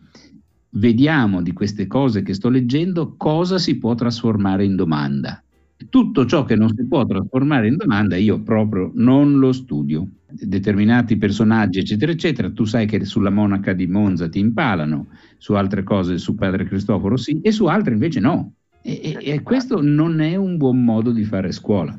Vediamo 0.72 1.42
di 1.42 1.54
queste 1.54 1.88
cose 1.88 2.22
che 2.24 2.34
sto 2.34 2.50
leggendo 2.50 3.16
cosa 3.16 3.58
si 3.58 3.78
può 3.78 3.94
trasformare 3.94 4.66
in 4.66 4.76
domanda. 4.76 5.44
Tutto 5.90 6.26
ciò 6.26 6.46
che 6.46 6.56
non 6.56 6.70
si 6.76 6.86
può 6.86 7.06
trasformare 7.06 7.68
in 7.68 7.78
domanda 7.78 8.16
io 8.16 8.42
proprio 8.42 8.92
non 8.96 9.40
lo 9.40 9.52
studio 9.52 10.08
determinati 10.32 11.18
personaggi, 11.18 11.80
eccetera, 11.80 12.12
eccetera, 12.12 12.50
tu 12.52 12.64
sai 12.66 12.86
che 12.86 13.04
sulla 13.06 13.30
monaca 13.30 13.74
di 13.74 13.88
Monza 13.88 14.30
ti 14.30 14.40
impalano, 14.40 15.08
su 15.38 15.54
altre 15.54 15.84
cose 15.84 16.18
su 16.18 16.36
padre 16.36 16.66
Cristoforo 16.66 17.18
sì, 17.18 17.40
e 17.42 17.52
su 17.52 17.66
altre 17.66 17.94
invece 17.94 18.20
no. 18.20 18.54
E, 18.82 19.00
e, 19.04 19.32
e 19.32 19.42
questo 19.42 19.82
non 19.82 20.22
è 20.22 20.36
un 20.36 20.58
buon 20.58 20.84
modo 20.84 21.12
di 21.12 21.24
fare 21.24 21.52
scuola. 21.52 21.98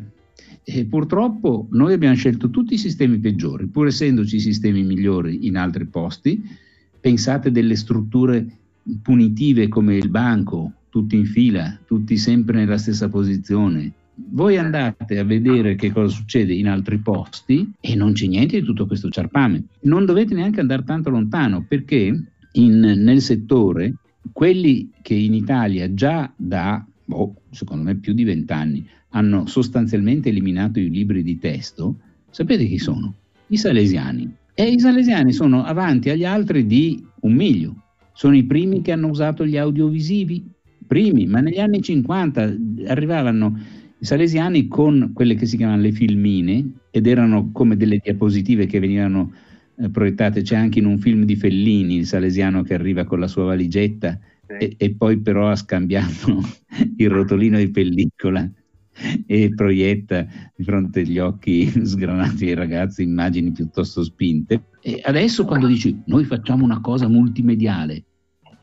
E 0.65 0.85
purtroppo 0.87 1.67
noi 1.73 1.93
abbiamo 1.93 2.15
scelto 2.15 2.51
tutti 2.51 2.75
i 2.75 2.79
sistemi 2.79 3.19
peggiori, 3.19 3.67
pur 3.67 3.87
essendoci 3.87 4.39
sistemi 4.39 4.83
migliori 4.83 5.47
in 5.47 5.57
altri 5.57 5.87
posti. 5.87 6.43
Pensate 7.01 7.51
delle 7.51 7.77
strutture 7.77 8.47
punitive 9.03 9.69
come 9.69 9.97
il 9.97 10.09
banco, 10.09 10.73
tutti 10.93 11.17
in 11.17 11.25
fila, 11.25 11.79
tutti 11.87 12.19
sempre 12.19 12.59
nella 12.59 12.77
stessa 12.77 13.09
posizione, 13.09 13.91
voi 14.15 14.59
andate 14.59 15.19
a 15.19 15.25
vedere 15.25 15.75
che 15.75 15.91
cosa 15.91 16.15
succede 16.15 16.53
in 16.53 16.69
altri 16.69 16.99
posti 16.99 17.73
e 17.81 17.95
non 17.95 18.13
c'è 18.13 18.27
niente 18.27 18.61
di 18.61 18.67
tutto 18.67 18.87
questo 18.87 19.09
ciarpame. 19.09 19.65
Non 19.85 20.05
dovete 20.05 20.35
neanche 20.35 20.61
andare 20.61 20.85
tanto 20.85 21.09
lontano 21.09 21.65
perché 21.67 22.23
in, 22.53 22.79
nel 22.79 23.23
settore 23.23 23.95
quelli 24.33 24.91
che 25.01 25.15
in 25.15 25.33
Italia 25.33 25.95
già 25.95 26.31
da, 26.37 26.85
oh, 27.09 27.37
secondo 27.51 27.85
me, 27.85 27.95
più 27.95 28.13
di 28.13 28.25
vent'anni 28.25 28.87
hanno 29.15 29.47
sostanzialmente 29.47 30.29
eliminato 30.29 30.79
i 30.79 30.91
libri 30.91 31.23
di 31.23 31.39
testo, 31.39 31.97
sapete 32.31 32.67
chi 32.67 32.79
sono? 32.79 33.15
I 33.47 33.57
salesiani. 33.57 34.31
E 34.53 34.65
i 34.71 34.79
salesiani 34.79 35.33
sono 35.33 35.65
avanti 35.65 36.11
agli 36.11 36.27
altri 36.27 36.67
di 36.67 37.03
un 37.21 37.33
miglio. 37.33 37.77
Sono 38.13 38.37
i 38.37 38.45
primi 38.45 38.83
che 38.83 38.93
hanno 38.93 39.09
usato 39.09 39.47
gli 39.47 39.57
audiovisivi, 39.57 40.53
primi, 40.93 41.25
ma 41.25 41.41
negli 41.41 41.59
anni 41.59 41.81
50 41.81 42.55
arrivavano 42.89 43.59
i 43.99 44.05
salesiani 44.05 44.69
con 44.69 45.13
quelle 45.15 45.37
che 45.37 45.47
si 45.47 45.57
chiamano 45.57 45.81
le 45.81 45.91
filmine 45.91 46.71
ed 46.91 47.07
erano 47.07 47.49
come 47.51 47.79
delle 47.79 47.97
diapositive 47.97 48.67
che 48.67 48.79
venivano 48.79 49.33
eh, 49.77 49.89
proiettate, 49.89 50.43
c'è 50.43 50.55
anche 50.55 50.81
in 50.81 50.85
un 50.85 50.99
film 50.99 51.25
di 51.25 51.35
Fellini 51.35 51.97
il 51.97 52.07
salesiano 52.07 52.63
che 52.63 52.75
arriva 52.75 53.05
con 53.05 53.21
la 53.21 53.27
sua 53.27 53.45
valigetta 53.45 54.19
e, 54.47 54.75
e, 54.77 54.95
poi 54.95 55.19
però 55.19 55.49
ha 55.49 55.57
scambiato 55.57 56.43
il 56.99 57.09
rotolino 57.09 57.57
di 57.57 57.71
pellicola 57.71 58.47
e 59.27 59.51
proietta 59.55 60.27
di 60.55 60.63
fronte 60.63 61.01
agli 61.01 61.19
occhi 61.19 61.73
sgranati 61.87 62.49
ai 62.49 62.55
ragazzi 62.55 63.03
immagini 63.03 63.51
piuttosto 63.51 64.05
spinte. 64.05 64.65
E 64.83 65.01
adesso 65.03 65.47
quando 65.47 65.67
dici 65.67 66.03
noi 66.05 66.25
facciamo 66.25 66.65
una 66.65 66.83
cosa 66.83 67.09
multimediale, 67.09 68.05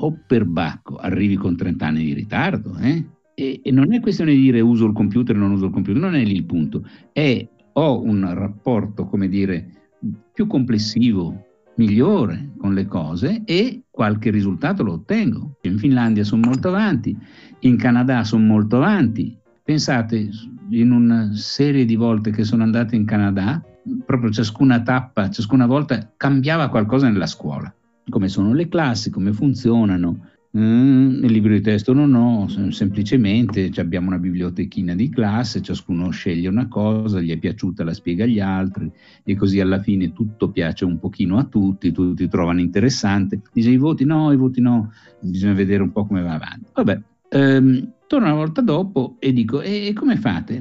o 0.01 0.19
per 0.25 0.45
bacco, 0.45 0.97
arrivi 0.97 1.35
con 1.35 1.55
30 1.55 1.85
anni 1.85 2.05
di 2.05 2.13
ritardo, 2.13 2.77
eh? 2.77 3.05
E, 3.33 3.61
e, 3.63 3.71
non 3.71 3.93
è 3.93 4.01
questione 4.01 4.33
di 4.33 4.41
dire 4.41 4.59
uso 4.59 4.85
il 4.85 4.93
computer 4.93 5.35
o 5.35 5.39
non 5.39 5.51
uso 5.51 5.67
il 5.67 5.71
computer, 5.71 6.01
non 6.01 6.15
è 6.15 6.23
lì 6.23 6.35
il 6.35 6.45
punto, 6.45 6.83
è 7.13 7.47
ho 7.73 8.01
un 8.01 8.29
rapporto, 8.33 9.05
come 9.05 9.29
dire, 9.29 9.93
più 10.33 10.47
complessivo, 10.47 11.45
migliore 11.75 12.51
con 12.57 12.73
le 12.73 12.85
cose 12.85 13.43
e 13.45 13.83
qualche 13.89 14.29
risultato 14.31 14.83
lo 14.83 14.93
ottengo. 14.93 15.57
In 15.61 15.77
Finlandia 15.77 16.25
sono 16.25 16.45
molto 16.45 16.67
avanti, 16.67 17.17
in 17.59 17.77
Canada 17.77 18.23
sono 18.25 18.45
molto 18.45 18.75
avanti. 18.75 19.37
Pensate, 19.63 20.29
in 20.71 20.91
una 20.91 21.29
serie 21.33 21.85
di 21.85 21.95
volte 21.95 22.31
che 22.31 22.43
sono 22.43 22.63
andato 22.63 22.95
in 22.95 23.05
Canada, 23.05 23.63
proprio 24.05 24.29
ciascuna 24.29 24.81
tappa, 24.81 25.29
ciascuna 25.29 25.65
volta 25.65 26.13
cambiava 26.17 26.69
qualcosa 26.69 27.09
nella 27.09 27.27
scuola, 27.27 27.73
come 28.09 28.27
sono 28.27 28.53
le 28.53 28.67
classi, 28.67 29.09
come 29.09 29.33
funzionano, 29.33 30.29
Mm, 30.57 31.19
nel 31.19 31.31
libro 31.31 31.53
di 31.53 31.61
testo 31.61 31.93
non 31.93 32.15
ho, 32.15 32.47
semplicemente 32.71 33.69
abbiamo 33.75 34.07
una 34.07 34.17
bibliotechina 34.17 34.95
di 34.95 35.07
classe, 35.09 35.61
ciascuno 35.61 36.09
sceglie 36.09 36.47
una 36.47 36.67
cosa, 36.67 37.21
gli 37.21 37.29
è 37.29 37.37
piaciuta, 37.37 37.83
la 37.83 37.93
spiega 37.93 38.23
agli 38.23 38.39
altri 38.39 38.91
e 39.23 39.35
così 39.35 39.59
alla 39.59 39.79
fine 39.79 40.11
tutto 40.11 40.49
piace 40.49 40.85
un 40.85 40.97
pochino 40.97 41.37
a 41.37 41.43
tutti, 41.43 41.91
tutti 41.91 42.27
trovano 42.27 42.61
interessante. 42.61 43.41
Dice 43.53 43.69
i 43.69 43.77
voti 43.77 44.05
no, 44.05 44.31
i 44.31 44.37
voti 44.37 44.59
no, 44.59 44.91
bisogna 45.19 45.53
vedere 45.53 45.83
un 45.83 45.91
po' 45.91 46.07
come 46.07 46.23
va 46.23 46.33
avanti. 46.33 46.65
Vabbè, 46.73 47.01
ehm, 47.29 47.91
torno 48.07 48.25
una 48.25 48.35
volta 48.35 48.61
dopo 48.61 49.17
e 49.19 49.31
dico, 49.31 49.61
e 49.61 49.93
come 49.93 50.15
fate? 50.17 50.59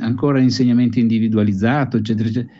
Ancora 0.00 0.40
insegnamento 0.40 0.98
individualizzato, 0.98 1.96
eccetera, 1.96 2.28
eccetera. 2.28 2.52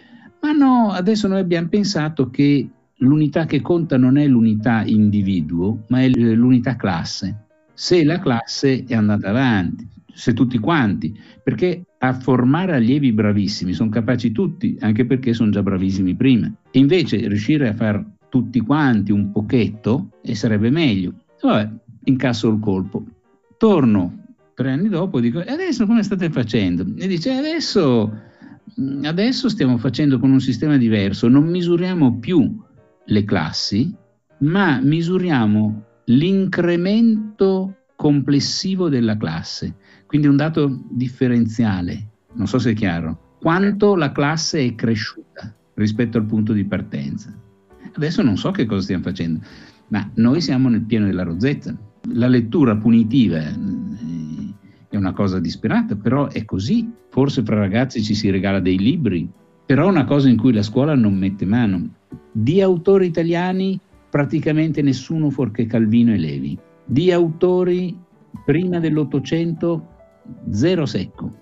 Ma 0.42 0.53
no, 0.53 0.92
adesso 0.92 1.27
noi 1.27 1.40
abbiamo 1.40 1.66
pensato 1.66 2.31
che 2.31 2.68
l'unità 2.98 3.44
che 3.44 3.61
conta 3.61 3.96
non 3.96 4.16
è 4.16 4.26
l'unità 4.26 4.82
individuo, 4.84 5.84
ma 5.88 6.02
è 6.02 6.08
l'unità 6.08 6.76
classe. 6.76 7.44
Se 7.74 8.02
la 8.04 8.18
classe 8.18 8.84
è 8.84 8.94
andata 8.94 9.28
avanti, 9.28 9.87
se 10.12 10.32
tutti 10.32 10.58
quanti, 10.58 11.16
perché 11.42 11.84
a 11.98 12.12
formare 12.12 12.74
allievi 12.74 13.12
bravissimi 13.12 13.72
sono 13.72 13.90
capaci 13.90 14.32
tutti, 14.32 14.76
anche 14.80 15.04
perché 15.04 15.32
sono 15.32 15.50
già 15.50 15.62
bravissimi 15.62 16.14
prima. 16.16 16.52
E 16.70 16.78
invece 16.78 17.16
riuscire 17.28 17.68
a 17.68 17.74
fare 17.74 18.04
tutti 18.28 18.61
quanti 18.61 19.12
un 19.12 19.30
pochetto 19.30 20.11
e 20.22 20.34
sarebbe 20.34 20.70
meglio. 20.70 21.14
Vabbè, 21.40 21.70
incasso 22.04 22.48
il 22.48 22.58
colpo. 22.58 23.04
Torno 23.56 24.24
tre 24.54 24.72
anni 24.72 24.88
dopo 24.88 25.18
e 25.18 25.20
dico, 25.20 25.44
e 25.44 25.52
adesso 25.52 25.87
come 25.87 26.02
state 26.02 26.30
facendo? 26.30 26.84
E 26.96 27.06
dice, 27.06 27.30
adesso, 27.32 28.12
adesso 29.02 29.48
stiamo 29.48 29.78
facendo 29.78 30.18
con 30.18 30.32
un 30.32 30.40
sistema 30.40 30.76
diverso, 30.76 31.28
non 31.28 31.44
misuriamo 31.44 32.18
più 32.18 32.66
le 33.09 33.25
classi, 33.25 33.94
ma 34.40 34.81
misuriamo 34.81 35.85
l'incremento 36.07 37.75
complessivo 37.97 38.88
della 38.88 39.16
classe, 39.16 39.75
quindi 40.07 40.27
un 40.27 40.37
dato 40.37 40.85
differenziale, 40.90 42.09
non 42.35 42.47
so 42.47 42.59
se 42.59 42.71
è 42.71 42.75
chiaro, 42.75 43.37
quanto 43.40 43.94
la 43.97 44.12
classe 44.12 44.64
è 44.64 44.75
cresciuta 44.75 45.55
rispetto 45.75 46.18
al 46.18 46.25
punto 46.25 46.53
di 46.53 46.64
partenza. 46.64 47.33
Adesso 47.94 48.23
non 48.23 48.37
so 48.37 48.51
che 48.51 48.66
cosa 48.66 48.83
stiamo 48.83 49.03
facendo, 49.03 49.40
ma 49.88 50.09
noi 50.14 50.40
siamo 50.40 50.68
nel 50.68 50.83
pieno 50.83 51.07
della 51.07 51.23
rozzezza. 51.23 51.77
La 52.12 52.29
lettura 52.29 52.77
punitiva 52.77 53.38
eh, 53.38 54.55
è 54.88 54.97
una 54.97 55.12
cosa 55.12 55.40
disperata, 55.40 55.97
però 55.97 56.29
è 56.29 56.44
così. 56.44 56.88
Forse 57.11 57.42
fra 57.42 57.57
ragazzi 57.57 58.03
ci 58.03 58.14
si 58.14 58.31
regala 58.31 58.61
dei 58.61 58.79
libri, 58.79 59.29
però 59.66 59.87
è 59.87 59.90
una 59.90 60.05
cosa 60.05 60.29
in 60.29 60.37
cui 60.37 60.53
la 60.53 60.62
scuola 60.62 60.94
non 60.94 61.14
mette 61.14 61.44
mano. 61.44 61.97
Di 62.33 62.61
autori 62.61 63.07
italiani 63.07 63.79
praticamente 64.11 64.83
nessuno 64.83 65.31
fuorché 65.31 65.66
Calvino 65.66 66.12
e 66.12 66.18
Levi. 66.18 66.59
Di 66.85 67.12
autori 67.12 67.97
prima 68.44 68.79
dell'Ottocento 68.79 69.88
zero 70.51 70.87
secco. 70.87 71.33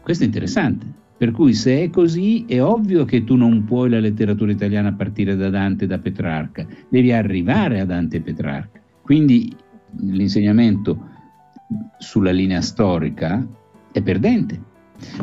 Questo 0.00 0.24
è 0.24 0.26
interessante. 0.26 0.86
Per 1.18 1.32
cui 1.32 1.52
se 1.52 1.82
è 1.82 1.90
così 1.90 2.44
è 2.46 2.62
ovvio 2.62 3.04
che 3.04 3.24
tu 3.24 3.34
non 3.34 3.64
puoi 3.64 3.90
la 3.90 3.98
letteratura 3.98 4.52
italiana 4.52 4.92
partire 4.92 5.34
da 5.34 5.50
Dante 5.50 5.84
e 5.84 5.86
da 5.88 5.98
Petrarca, 5.98 6.64
devi 6.88 7.12
arrivare 7.12 7.80
a 7.80 7.84
Dante 7.84 8.18
e 8.18 8.20
Petrarca. 8.20 8.80
Quindi 9.02 9.52
l'insegnamento 10.00 11.06
sulla 11.98 12.30
linea 12.30 12.60
storica 12.60 13.44
è 13.90 14.00
perdente. 14.00 14.62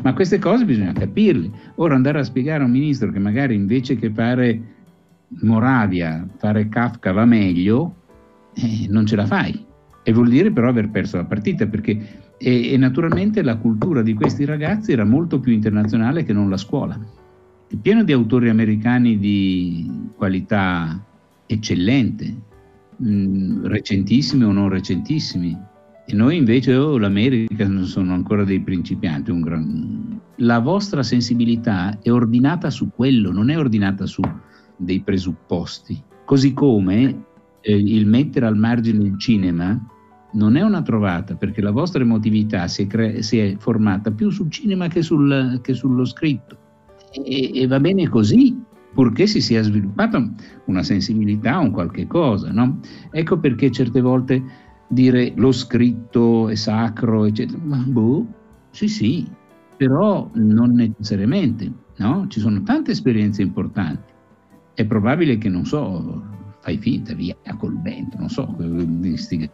Ma 0.01 0.13
queste 0.13 0.37
cose 0.37 0.65
bisogna 0.65 0.91
capirle. 0.91 1.49
Ora 1.75 1.95
andare 1.95 2.19
a 2.19 2.23
spiegare 2.23 2.63
a 2.63 2.65
un 2.65 2.71
ministro 2.71 3.11
che 3.11 3.19
magari 3.19 3.55
invece 3.55 3.95
che 3.95 4.09
fare 4.09 4.74
Moravia, 5.41 6.27
fare 6.37 6.67
Kafka 6.69 7.11
va 7.11 7.25
meglio, 7.25 7.95
eh, 8.53 8.87
non 8.89 9.05
ce 9.05 9.15
la 9.15 9.25
fai. 9.25 9.65
E 10.03 10.13
vuol 10.13 10.29
dire 10.29 10.51
però 10.51 10.69
aver 10.69 10.89
perso 10.89 11.17
la 11.17 11.25
partita, 11.25 11.65
perché 11.65 12.23
e, 12.37 12.73
e 12.73 12.77
naturalmente 12.77 13.41
la 13.41 13.57
cultura 13.57 14.01
di 14.01 14.13
questi 14.13 14.45
ragazzi 14.45 14.91
era 14.91 15.05
molto 15.05 15.39
più 15.39 15.53
internazionale 15.53 16.23
che 16.23 16.33
non 16.33 16.49
la 16.49 16.57
scuola. 16.57 16.99
È 17.67 17.75
pieno 17.75 18.03
di 18.03 18.11
autori 18.11 18.49
americani 18.49 19.17
di 19.17 20.09
qualità 20.15 21.03
eccellente, 21.45 22.35
mh, 22.97 23.09
mm, 23.09 23.65
recentissimi 23.65 24.43
o 24.43 24.51
non 24.51 24.69
recentissimi. 24.69 25.57
E 26.07 26.13
noi 26.13 26.37
invece, 26.37 26.75
oh, 26.75 26.99
l'America 26.99 27.67
sono 27.81 28.13
ancora 28.13 28.43
dei 28.43 28.59
principianti. 28.59 29.39
Gran... 29.41 30.19
La 30.37 30.59
vostra 30.59 31.01
sensibilità 31.01 31.97
è 32.01 32.11
ordinata 32.11 32.69
su 32.69 32.91
quello, 32.91 33.31
non 33.31 33.49
è 33.49 33.57
ordinata 33.57 34.05
su 34.05 34.21
dei 34.77 35.01
presupposti. 35.01 36.01
Così 36.25 36.53
come 36.53 37.25
eh, 37.61 37.75
il 37.75 38.07
mettere 38.07 38.45
al 38.45 38.57
margine 38.57 39.03
il 39.03 39.19
cinema 39.19 39.79
non 40.33 40.55
è 40.55 40.61
una 40.61 40.81
trovata, 40.81 41.35
perché 41.35 41.61
la 41.61 41.71
vostra 41.71 42.01
emotività 42.01 42.67
si 42.67 42.83
è, 42.83 42.87
cre- 42.87 43.21
si 43.21 43.39
è 43.39 43.55
formata 43.57 44.11
più 44.11 44.29
sul 44.29 44.49
cinema 44.49 44.87
che, 44.87 45.01
sul, 45.01 45.59
che 45.61 45.73
sullo 45.73 46.05
scritto. 46.05 46.57
E, 47.11 47.61
e, 47.61 47.67
va 47.67 47.79
bene 47.79 48.09
così, 48.09 48.61
purché 48.93 49.27
si 49.27 49.41
sia 49.41 49.61
sviluppata 49.61 50.29
una 50.65 50.83
sensibilità, 50.83 51.57
un 51.59 51.71
qualche 51.71 52.07
cosa. 52.07 52.51
No? 52.51 52.79
Ecco 53.11 53.39
perché 53.39 53.71
certe 53.71 54.01
volte 54.01 54.43
dire 54.87 55.33
lo 55.35 55.51
scritto 55.51 56.49
è 56.49 56.55
sacro, 56.55 57.25
eccetera, 57.25 57.59
ma 57.63 57.77
boh, 57.77 58.25
sì 58.71 58.87
sì, 58.87 59.27
però 59.77 60.29
non 60.33 60.71
necessariamente, 60.71 61.71
no? 61.97 62.25
Ci 62.27 62.39
sono 62.39 62.61
tante 62.63 62.91
esperienze 62.91 63.41
importanti. 63.41 64.13
È 64.75 64.85
probabile 64.85 65.37
che, 65.37 65.49
non 65.49 65.65
so, 65.65 66.23
fai 66.59 66.77
finta, 66.77 67.13
via 67.13 67.35
col 67.57 67.79
vento, 67.81 68.17
non 68.17 68.29
so, 68.29 68.45
questi 68.45 69.49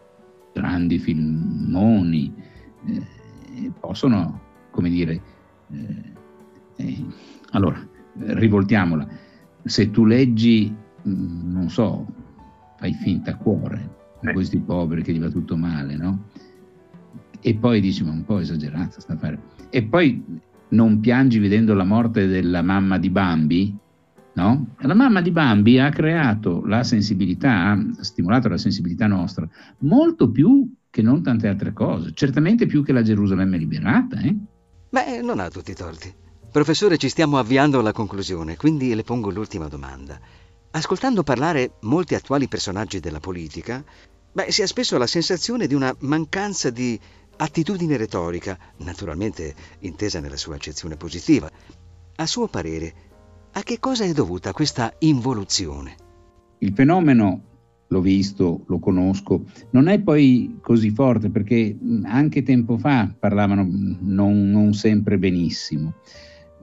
grandi 0.52 0.98
filmoni 0.98 2.34
eh, 2.86 3.72
possono, 3.78 4.40
come 4.70 4.90
dire, 4.90 5.22
eh, 5.70 6.12
eh, 6.76 7.04
allora, 7.52 7.80
rivoltiamola, 8.14 9.06
se 9.62 9.90
tu 9.90 10.04
leggi, 10.04 10.74
mm, 11.08 11.52
non 11.52 11.68
so, 11.70 12.06
fai 12.78 12.92
finta 12.94 13.36
cuore, 13.36 14.00
con 14.20 14.32
questi 14.32 14.58
poveri 14.58 15.02
che 15.02 15.12
gli 15.12 15.20
va 15.20 15.28
tutto 15.28 15.56
male, 15.56 15.96
no? 15.96 16.24
E 17.40 17.54
poi 17.54 17.80
dici, 17.80 18.04
ma 18.04 18.10
un 18.10 18.24
po' 18.24 18.38
esagerato 18.38 19.00
sta 19.00 19.16
fare. 19.16 19.40
E 19.70 19.82
poi 19.84 20.22
non 20.70 21.00
piangi 21.00 21.38
vedendo 21.38 21.74
la 21.74 21.84
morte 21.84 22.26
della 22.26 22.62
mamma 22.62 22.98
di 22.98 23.10
Bambi, 23.10 23.76
no? 24.34 24.74
La 24.78 24.94
mamma 24.94 25.20
di 25.20 25.30
Bambi 25.30 25.78
ha 25.78 25.90
creato 25.90 26.64
la 26.64 26.82
sensibilità, 26.82 27.70
ha 27.70 27.78
stimolato 28.00 28.48
la 28.48 28.58
sensibilità 28.58 29.06
nostra, 29.06 29.48
molto 29.78 30.30
più 30.30 30.72
che 30.90 31.02
non 31.02 31.22
tante 31.22 31.48
altre 31.48 31.72
cose, 31.72 32.12
certamente 32.14 32.66
più 32.66 32.84
che 32.84 32.92
la 32.92 33.02
Gerusalemme 33.02 33.56
liberata, 33.56 34.20
eh? 34.20 34.36
Beh, 34.90 35.22
non 35.22 35.40
ha 35.40 35.48
tutti 35.48 35.70
i 35.70 35.74
torti. 35.74 36.12
Professore, 36.50 36.98
ci 36.98 37.08
stiamo 37.08 37.38
avviando 37.38 37.78
alla 37.78 37.92
conclusione, 37.92 38.56
quindi 38.56 38.94
le 38.94 39.04
pongo 39.04 39.30
l'ultima 39.30 39.68
domanda. 39.68 40.20
Ascoltando 40.72 41.22
parlare 41.22 41.76
molti 41.82 42.14
attuali 42.14 42.46
personaggi 42.46 43.00
della 43.00 43.20
politica, 43.20 43.82
beh, 44.32 44.50
si 44.50 44.60
ha 44.60 44.66
spesso 44.66 44.98
la 44.98 45.06
sensazione 45.06 45.66
di 45.66 45.74
una 45.74 45.94
mancanza 46.00 46.68
di 46.68 46.98
attitudine 47.36 47.96
retorica, 47.96 48.58
naturalmente 48.78 49.54
intesa 49.80 50.20
nella 50.20 50.36
sua 50.36 50.56
accezione 50.56 50.96
positiva. 50.96 51.50
A 52.16 52.26
suo 52.26 52.48
parere, 52.48 52.94
a 53.54 53.62
che 53.62 53.78
cosa 53.78 54.04
è 54.04 54.12
dovuta 54.12 54.52
questa 54.52 54.92
involuzione? 55.00 55.96
Il 56.58 56.72
fenomeno, 56.72 57.42
l'ho 57.88 58.00
visto, 58.00 58.64
lo 58.66 58.78
conosco, 58.78 59.44
non 59.70 59.88
è 59.88 60.00
poi 60.00 60.58
così 60.60 60.90
forte 60.90 61.28
perché 61.28 61.76
anche 62.04 62.42
tempo 62.42 62.78
fa 62.78 63.12
parlavano 63.18 63.66
non, 64.00 64.50
non 64.50 64.72
sempre 64.72 65.18
benissimo. 65.18 65.94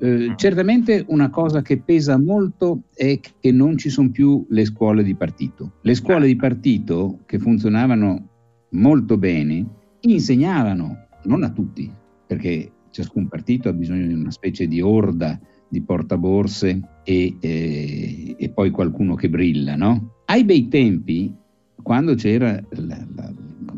Eh, 0.01 0.33
certamente 0.37 1.03
una 1.09 1.29
cosa 1.29 1.61
che 1.61 1.77
pesa 1.79 2.17
molto 2.17 2.83
è 2.93 3.19
che 3.19 3.51
non 3.51 3.77
ci 3.77 3.89
sono 3.89 4.09
più 4.09 4.45
le 4.49 4.65
scuole 4.65 5.03
di 5.03 5.13
partito. 5.13 5.73
Le 5.81 5.93
scuole 5.93 6.25
di 6.25 6.37
partito 6.37 7.19
che 7.25 7.37
funzionavano 7.37 8.27
molto 8.69 9.17
bene 9.17 9.65
insegnavano, 10.01 11.07
non 11.23 11.43
a 11.43 11.49
tutti, 11.49 11.91
perché 12.25 12.71
ciascun 12.89 13.27
partito 13.27 13.69
ha 13.69 13.73
bisogno 13.73 14.07
di 14.07 14.13
una 14.13 14.31
specie 14.31 14.67
di 14.67 14.81
orda 14.81 15.39
di 15.69 15.81
portaborse 15.81 16.81
e, 17.03 17.35
eh, 17.39 18.35
e 18.37 18.49
poi 18.49 18.71
qualcuno 18.71 19.15
che 19.15 19.29
brilla, 19.29 19.75
no? 19.75 20.15
Ai 20.25 20.43
bei 20.43 20.67
tempi, 20.67 21.33
quando 21.81 22.15
c'era 22.15 22.61
la, 22.71 23.07
la, 23.15 23.33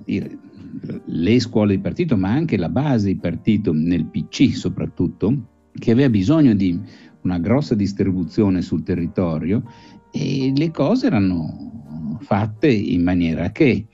dire, 0.06 0.38
le 1.06 1.40
scuole 1.40 1.76
di 1.76 1.82
partito, 1.82 2.18
ma 2.18 2.30
anche 2.30 2.58
la 2.58 2.70
base 2.70 3.08
di 3.08 3.18
partito 3.18 3.72
nel 3.74 4.06
PC 4.06 4.56
soprattutto, 4.56 5.50
che 5.74 5.92
aveva 5.92 6.10
bisogno 6.10 6.54
di 6.54 6.80
una 7.22 7.38
grossa 7.38 7.76
distribuzione 7.76 8.62
sul 8.62 8.84
territorio 8.84 9.64
e 10.12 10.52
le 10.56 10.72
cose 10.72 11.06
erano 11.06 12.18
fatte 12.22 12.70
in 12.70 13.04
maniera 13.04 13.52
che 13.52 13.86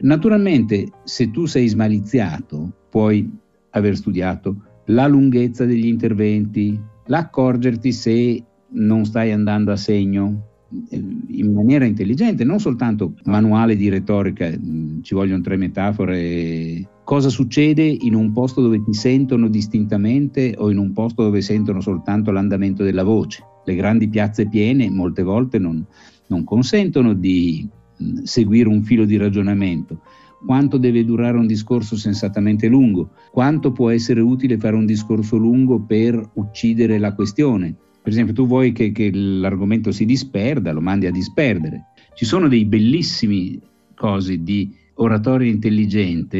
naturalmente 0.00 0.88
se 1.04 1.30
tu 1.30 1.46
sei 1.46 1.68
smaliziato 1.68 2.86
puoi 2.88 3.28
aver 3.70 3.96
studiato 3.96 4.64
la 4.86 5.06
lunghezza 5.06 5.64
degli 5.64 5.86
interventi, 5.86 6.78
l'accorgerti 7.10 7.92
se 7.92 8.42
non 8.72 9.04
stai 9.04 9.32
andando 9.32 9.72
a 9.72 9.76
segno 9.76 10.46
eh, 10.88 10.96
in 10.96 11.52
maniera 11.52 11.84
intelligente, 11.84 12.44
non 12.44 12.60
soltanto 12.60 13.14
manuale 13.24 13.76
di 13.76 13.88
retorica, 13.88 14.48
mm, 14.48 15.02
ci 15.02 15.14
vogliono 15.14 15.42
tre 15.42 15.56
metafore 15.56 16.88
cosa 17.04 17.28
succede 17.28 17.82
in 17.82 18.14
un 18.14 18.32
posto 18.32 18.62
dove 18.62 18.82
ti 18.84 18.94
sentono 18.94 19.48
distintamente 19.48 20.54
o 20.56 20.70
in 20.70 20.78
un 20.78 20.92
posto 20.92 21.24
dove 21.24 21.40
sentono 21.40 21.80
soltanto 21.80 22.30
l'andamento 22.30 22.84
della 22.84 23.02
voce. 23.02 23.44
Le 23.64 23.74
grandi 23.74 24.08
piazze 24.08 24.48
piene 24.48 24.88
molte 24.88 25.22
volte 25.22 25.58
non, 25.58 25.84
non 26.28 26.44
consentono 26.44 27.12
di 27.14 27.68
mh, 27.96 28.22
seguire 28.22 28.68
un 28.68 28.84
filo 28.84 29.04
di 29.04 29.16
ragionamento. 29.16 30.02
Quanto 30.44 30.78
deve 30.78 31.04
durare 31.04 31.36
un 31.36 31.46
discorso 31.46 31.96
sensatamente 31.96 32.66
lungo? 32.66 33.10
Quanto 33.30 33.72
può 33.72 33.90
essere 33.90 34.20
utile 34.20 34.58
fare 34.58 34.76
un 34.76 34.86
discorso 34.86 35.36
lungo 35.36 35.80
per 35.80 36.30
uccidere 36.34 36.98
la 36.98 37.14
questione? 37.14 37.74
Per 38.02 38.10
esempio, 38.10 38.32
tu 38.32 38.46
vuoi 38.46 38.72
che, 38.72 38.92
che 38.92 39.10
l'argomento 39.12 39.92
si 39.92 40.06
disperda, 40.06 40.72
lo 40.72 40.80
mandi 40.80 41.06
a 41.06 41.10
disperdere. 41.10 41.88
Ci 42.14 42.24
sono 42.24 42.48
dei 42.48 42.64
bellissimi 42.64 43.60
cosi 43.94 44.42
di 44.42 44.74
oratoria 44.94 45.50
intelligente 45.50 46.38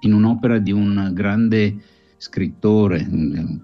in 0.00 0.12
un'opera 0.12 0.58
di 0.58 0.72
un 0.72 1.10
grande 1.14 1.76
scrittore, 2.18 3.06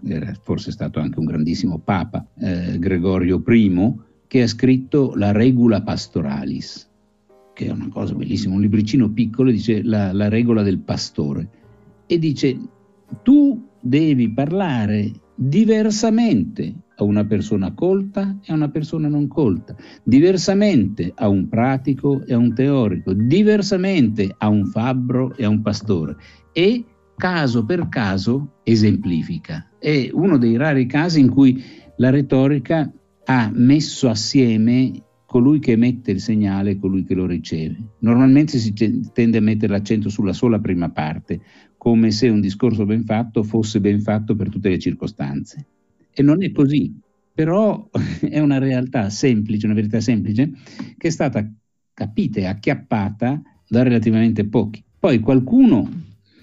era 0.06 0.34
forse 0.42 0.70
stato 0.70 1.00
anche 1.00 1.18
un 1.18 1.26
grandissimo 1.26 1.78
papa, 1.78 2.26
eh, 2.38 2.78
Gregorio 2.78 3.42
I, 3.46 3.94
che 4.26 4.42
ha 4.42 4.46
scritto 4.46 5.12
la 5.16 5.32
Regula 5.32 5.82
Pastoralis, 5.82 6.89
che 7.60 7.66
è 7.66 7.70
una 7.70 7.90
cosa 7.90 8.14
bellissima, 8.14 8.54
un 8.54 8.62
libricino 8.62 9.10
piccolo, 9.10 9.50
dice 9.50 9.82
la, 9.82 10.14
la 10.14 10.30
regola 10.30 10.62
del 10.62 10.78
pastore, 10.78 11.46
e 12.06 12.18
dice 12.18 12.58
tu 13.22 13.68
devi 13.78 14.32
parlare 14.32 15.12
diversamente 15.34 16.74
a 16.96 17.04
una 17.04 17.26
persona 17.26 17.74
colta 17.74 18.38
e 18.42 18.50
a 18.50 18.54
una 18.54 18.70
persona 18.70 19.08
non 19.08 19.28
colta, 19.28 19.76
diversamente 20.02 21.12
a 21.14 21.28
un 21.28 21.48
pratico 21.48 22.24
e 22.24 22.32
a 22.32 22.38
un 22.38 22.54
teorico, 22.54 23.12
diversamente 23.12 24.34
a 24.38 24.48
un 24.48 24.64
fabbro 24.64 25.36
e 25.36 25.44
a 25.44 25.50
un 25.50 25.60
pastore 25.60 26.16
e 26.52 26.82
caso 27.14 27.66
per 27.66 27.90
caso 27.90 28.54
esemplifica. 28.62 29.68
È 29.78 30.08
uno 30.10 30.38
dei 30.38 30.56
rari 30.56 30.86
casi 30.86 31.20
in 31.20 31.28
cui 31.28 31.62
la 31.96 32.08
retorica 32.08 32.90
ha 33.24 33.50
messo 33.52 34.08
assieme 34.08 34.92
colui 35.30 35.60
che 35.60 35.70
emette 35.70 36.10
il 36.10 36.20
segnale 36.20 36.72
e 36.72 36.78
colui 36.80 37.04
che 37.04 37.14
lo 37.14 37.24
riceve. 37.24 37.76
Normalmente 38.00 38.58
si 38.58 38.72
tende 38.72 39.38
a 39.38 39.40
mettere 39.40 39.72
l'accento 39.72 40.08
sulla 40.08 40.32
sola 40.32 40.58
prima 40.58 40.90
parte, 40.90 41.40
come 41.76 42.10
se 42.10 42.28
un 42.28 42.40
discorso 42.40 42.84
ben 42.84 43.04
fatto 43.04 43.44
fosse 43.44 43.78
ben 43.78 44.00
fatto 44.00 44.34
per 44.34 44.48
tutte 44.48 44.70
le 44.70 44.80
circostanze. 44.80 45.66
E 46.10 46.24
non 46.24 46.42
è 46.42 46.50
così, 46.50 46.92
però 47.32 47.88
è 48.28 48.40
una 48.40 48.58
realtà 48.58 49.08
semplice, 49.08 49.66
una 49.66 49.76
verità 49.76 50.00
semplice, 50.00 50.50
che 50.98 51.06
è 51.06 51.10
stata 51.12 51.48
capita 51.94 52.40
e 52.40 52.46
acchiappata 52.46 53.40
da 53.68 53.84
relativamente 53.84 54.48
pochi. 54.48 54.82
Poi 54.98 55.20
qualcuno 55.20 55.88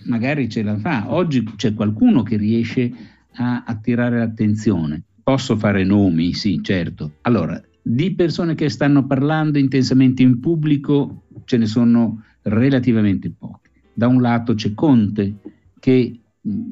magari 0.06 0.48
ce 0.48 0.64
la 0.64 0.78
fa, 0.78 1.14
oggi 1.14 1.44
c'è 1.58 1.74
qualcuno 1.74 2.24
che 2.24 2.38
riesce 2.38 2.90
a 3.34 3.64
attirare 3.66 4.18
l'attenzione. 4.20 5.04
Posso 5.22 5.58
fare 5.58 5.84
nomi? 5.84 6.32
Sì, 6.32 6.62
certo. 6.64 7.16
Allora, 7.24 7.62
di 7.90 8.14
persone 8.14 8.54
che 8.54 8.70
stanno 8.70 9.06
parlando 9.08 9.58
intensamente 9.58 10.22
in 10.22 10.42
pubblico 10.42 11.24
ce 11.46 11.58
ne 11.58 11.66
sono 11.66 12.24
relativamente 12.42 13.32
poche. 13.32 13.70
Da 13.94 14.08
un 14.08 14.22
lato 14.22 14.56
c'è 14.56 14.74
Conte 14.74 15.36
che 15.80 16.20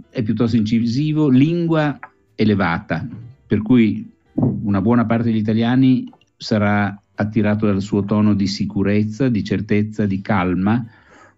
è 0.09 0.23
piuttosto 0.23 0.57
incisivo, 0.57 1.29
lingua 1.29 1.97
elevata, 2.35 3.07
per 3.47 3.61
cui 3.61 4.11
una 4.33 4.81
buona 4.81 5.05
parte 5.05 5.29
degli 5.29 5.37
italiani 5.37 6.11
sarà 6.35 7.01
attirato 7.15 7.65
dal 7.65 7.81
suo 7.81 8.03
tono 8.03 8.33
di 8.33 8.47
sicurezza, 8.47 9.29
di 9.29 9.43
certezza, 9.43 10.05
di 10.05 10.19
calma, 10.19 10.85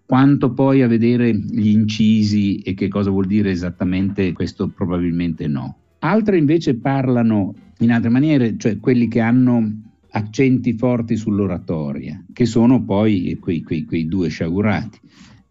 quanto 0.05 0.53
poi 0.53 0.81
a 0.81 0.87
vedere 0.87 1.35
gli 1.35 1.69
incisi 1.69 2.57
e 2.59 2.73
che 2.73 2.87
cosa 2.87 3.11
vuol 3.11 3.27
dire 3.27 3.51
esattamente 3.51 4.33
questo 4.33 4.69
probabilmente 4.69 5.47
no. 5.47 5.77
Altre 5.99 6.37
invece 6.37 6.75
parlano 6.75 7.53
in 7.79 7.91
altre 7.91 8.09
maniere, 8.09 8.55
cioè 8.57 8.79
quelli 8.79 9.07
che 9.07 9.19
hanno 9.19 9.81
accenti 10.11 10.73
forti 10.73 11.15
sull'oratoria, 11.15 12.25
che 12.33 12.45
sono 12.45 12.83
poi 12.83 13.37
quei, 13.39 13.61
quei, 13.61 13.85
quei 13.85 14.07
due 14.07 14.29
sciagurati. 14.29 14.99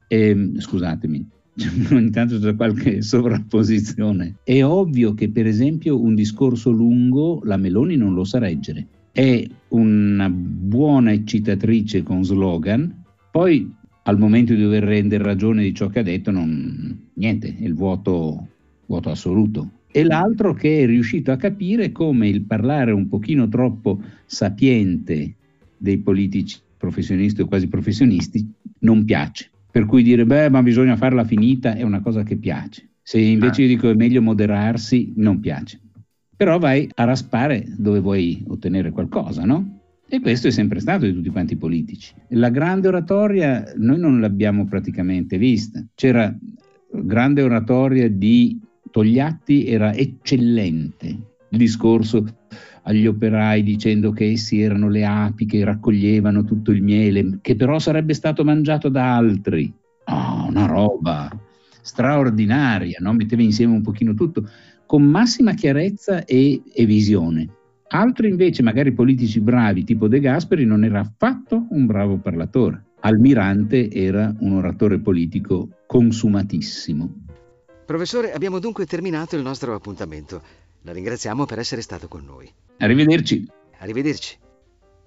E, 0.08 0.28
ehm, 0.28 0.58
scusatemi, 0.58 1.28
ogni 1.92 2.10
tanto 2.10 2.38
c'è 2.38 2.54
qualche 2.54 3.02
sovrapposizione. 3.02 4.36
È 4.44 4.62
ovvio 4.64 5.14
che, 5.14 5.30
per 5.30 5.46
esempio, 5.46 6.00
un 6.00 6.14
discorso 6.14 6.70
lungo 6.70 7.40
la 7.44 7.56
Meloni 7.56 7.96
non 7.96 8.14
lo 8.14 8.24
sa 8.24 8.38
reggere. 8.38 8.86
È 9.12 9.46
una 9.68 10.28
buona 10.28 11.12
eccitatrice 11.12 12.02
con 12.02 12.24
slogan, 12.24 13.04
poi 13.30 13.72
al 14.02 14.18
momento 14.18 14.54
di 14.54 14.62
dover 14.62 14.84
rendere 14.84 15.24
ragione 15.24 15.62
di 15.62 15.74
ciò 15.74 15.88
che 15.88 16.00
ha 16.00 16.02
detto, 16.02 16.30
non, 16.30 17.08
niente, 17.14 17.56
è 17.56 17.64
il 17.64 17.74
vuoto, 17.74 18.46
vuoto 18.86 19.10
assoluto. 19.10 19.70
E 19.90 20.04
l'altro 20.04 20.52
che 20.52 20.82
è 20.82 20.86
riuscito 20.86 21.32
a 21.32 21.36
capire 21.36 21.92
come 21.92 22.28
il 22.28 22.42
parlare 22.42 22.92
un 22.92 23.08
pochino 23.08 23.48
troppo 23.48 24.00
sapiente 24.26 25.34
dei 25.76 25.98
politici 25.98 26.58
professionisti 26.76 27.40
o 27.40 27.46
quasi 27.46 27.68
professionisti 27.68 28.46
non 28.80 29.04
piace. 29.04 29.50
Per 29.70 29.86
cui 29.86 30.02
dire, 30.02 30.24
beh, 30.24 30.48
ma 30.50 30.62
bisogna 30.62 30.96
farla 30.96 31.24
finita 31.24 31.74
è 31.74 31.82
una 31.82 32.00
cosa 32.00 32.22
che 32.22 32.36
piace. 32.36 32.88
Se 33.02 33.18
invece 33.18 33.62
io 33.62 33.68
dico 33.68 33.88
è 33.88 33.94
meglio 33.94 34.22
moderarsi, 34.22 35.12
non 35.16 35.38
piace. 35.40 35.80
Però 36.36 36.58
vai 36.58 36.88
a 36.94 37.04
raspare 37.04 37.64
dove 37.76 38.00
vuoi 38.00 38.42
ottenere 38.48 38.90
qualcosa, 38.90 39.44
no? 39.44 39.80
E 40.08 40.20
questo 40.20 40.48
è 40.48 40.50
sempre 40.50 40.80
stato 40.80 41.04
di 41.04 41.12
tutti 41.12 41.30
quanti 41.30 41.54
i 41.54 41.56
politici. 41.56 42.14
La 42.30 42.50
grande 42.50 42.88
oratoria 42.88 43.72
noi 43.76 43.98
non 43.98 44.20
l'abbiamo 44.20 44.66
praticamente 44.66 45.38
vista. 45.38 45.84
C'era 45.94 46.34
grande 46.90 47.42
oratoria 47.42 48.08
di 48.08 48.60
Togliatti, 48.96 49.66
era 49.66 49.92
eccellente. 49.92 51.06
Il 51.50 51.58
discorso 51.58 52.24
agli 52.84 53.06
operai 53.06 53.62
dicendo 53.62 54.10
che 54.10 54.30
essi 54.30 54.62
erano 54.62 54.88
le 54.88 55.04
api 55.04 55.44
che 55.44 55.62
raccoglievano 55.64 56.44
tutto 56.44 56.70
il 56.70 56.82
miele, 56.82 57.40
che 57.42 57.56
però 57.56 57.78
sarebbe 57.78 58.14
stato 58.14 58.42
mangiato 58.42 58.88
da 58.88 59.14
altri. 59.14 59.70
Oh, 60.06 60.46
una 60.48 60.64
roba 60.64 61.30
straordinaria, 61.82 62.96
no? 63.00 63.12
metteva 63.12 63.42
insieme 63.42 63.74
un 63.74 63.82
pochino 63.82 64.14
tutto, 64.14 64.48
con 64.86 65.02
massima 65.02 65.52
chiarezza 65.52 66.24
e, 66.24 66.62
e 66.72 66.86
visione. 66.86 67.50
Altri 67.88 68.30
invece, 68.30 68.62
magari 68.62 68.92
politici 68.92 69.40
bravi, 69.40 69.84
tipo 69.84 70.08
De 70.08 70.20
Gasperi, 70.20 70.64
non 70.64 70.84
era 70.84 71.00
affatto 71.00 71.66
un 71.68 71.84
bravo 71.84 72.16
parlatore. 72.16 72.82
Almirante 73.00 73.90
era 73.90 74.34
un 74.38 74.52
oratore 74.52 75.00
politico 75.00 75.68
consumatissimo. 75.86 77.25
Professore, 77.86 78.32
abbiamo 78.32 78.58
dunque 78.58 78.84
terminato 78.84 79.36
il 79.36 79.42
nostro 79.42 79.72
appuntamento. 79.72 80.42
La 80.82 80.92
ringraziamo 80.92 81.46
per 81.46 81.60
essere 81.60 81.82
stato 81.82 82.08
con 82.08 82.24
noi. 82.24 82.52
Arrivederci. 82.78 83.48
Arrivederci. 83.78 84.36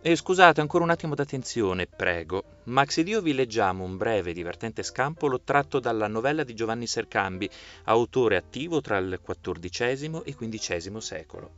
E 0.02 0.16
scusate 0.16 0.62
ancora 0.62 0.86
un 0.86 0.90
attimo 0.90 1.14
d'attenzione, 1.14 1.88
prego. 1.88 2.62
Max 2.64 3.00
ed 3.00 3.10
io 3.10 3.22
vi 3.22 3.34
leggiamo 3.34 3.84
un 3.84 3.98
breve 3.98 4.30
e 4.30 4.34
divertente 4.34 4.82
scampolo 4.82 5.42
tratto 5.42 5.82
dalla 5.82 6.08
novella 6.08 6.46
di 6.46 6.54
Giovanni 6.54 6.88
Sercambi, 6.88 7.50
autore 7.84 8.38
attivo 8.38 8.80
tra 8.80 8.98
il 8.98 9.20
XIV 9.22 10.22
e 10.24 10.34
XV 10.34 10.98
secolo 11.00 11.52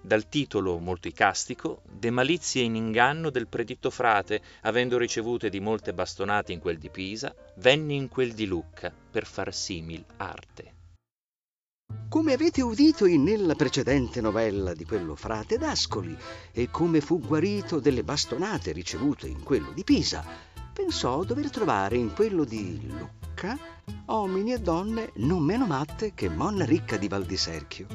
dal 0.00 0.28
titolo 0.28 0.78
molto 0.78 1.08
icastico 1.08 1.82
De 1.90 2.10
malizie 2.10 2.62
in 2.62 2.74
inganno 2.74 3.30
del 3.30 3.46
preditto 3.46 3.90
frate, 3.90 4.40
avendo 4.62 4.98
ricevute 4.98 5.50
di 5.50 5.60
molte 5.60 5.92
bastonate 5.92 6.52
in 6.52 6.60
quel 6.60 6.78
di 6.78 6.88
Pisa, 6.88 7.34
venni 7.56 7.96
in 7.96 8.08
quel 8.08 8.32
di 8.32 8.46
Lucca 8.46 8.92
per 9.10 9.26
far 9.26 9.54
simil 9.54 10.04
arte. 10.16 10.74
Come 12.08 12.32
avete 12.32 12.62
udito 12.62 13.06
nella 13.06 13.54
precedente 13.54 14.20
novella 14.20 14.74
di 14.74 14.84
quello 14.84 15.14
frate 15.14 15.58
d'Ascoli 15.58 16.16
e 16.52 16.70
come 16.70 17.00
fu 17.00 17.20
guarito 17.20 17.80
delle 17.80 18.02
bastonate 18.02 18.72
ricevute 18.72 19.26
in 19.26 19.42
quello 19.42 19.72
di 19.72 19.84
Pisa, 19.84 20.24
pensò 20.72 21.24
dover 21.24 21.50
trovare 21.50 21.96
in 21.96 22.12
quello 22.12 22.44
di 22.44 22.86
Lucca 22.86 23.19
uomini 24.06 24.52
e 24.52 24.58
donne 24.58 25.12
non 25.16 25.42
meno 25.42 25.66
matte 25.66 26.12
che 26.14 26.28
Monna 26.28 26.64
Ricca 26.64 26.96
di 26.96 27.08
Val 27.08 27.24
di 27.24 27.36
Serchio 27.36 27.86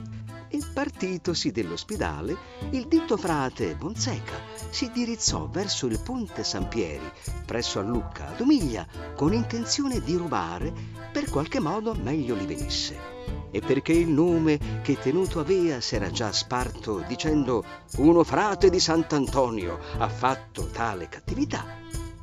e 0.47 0.59
partitosi 0.73 1.51
dell'ospedale, 1.51 2.37
il 2.71 2.87
ditto 2.87 3.17
frate 3.17 3.75
Bonseca 3.75 4.39
si 4.69 4.89
dirizzò 4.91 5.47
verso 5.47 5.85
il 5.85 5.99
ponte 5.99 6.43
San 6.43 6.67
Pieri, 6.67 7.11
presso 7.45 7.79
a 7.79 7.83
Lucca, 7.83 8.29
ad 8.29 8.41
Omiglia, 8.41 8.87
con 9.15 9.33
intenzione 9.33 10.01
di 10.01 10.15
rubare 10.15 10.73
per 11.11 11.29
qualche 11.29 11.59
modo 11.59 11.93
meglio 11.93 12.35
li 12.35 12.45
venisse. 12.45 13.13
E 13.51 13.59
perché 13.61 13.93
il 13.93 14.09
nome 14.09 14.81
che 14.81 14.97
tenuto 14.97 15.39
avea 15.39 15.79
s'era 15.79 16.11
già 16.11 16.31
sparto 16.31 17.03
dicendo 17.07 17.63
uno 17.97 18.23
frate 18.23 18.69
di 18.69 18.79
Sant'Antonio 18.79 19.79
ha 19.97 20.09
fatto 20.09 20.67
tale 20.67 21.07
cattività, 21.07 21.65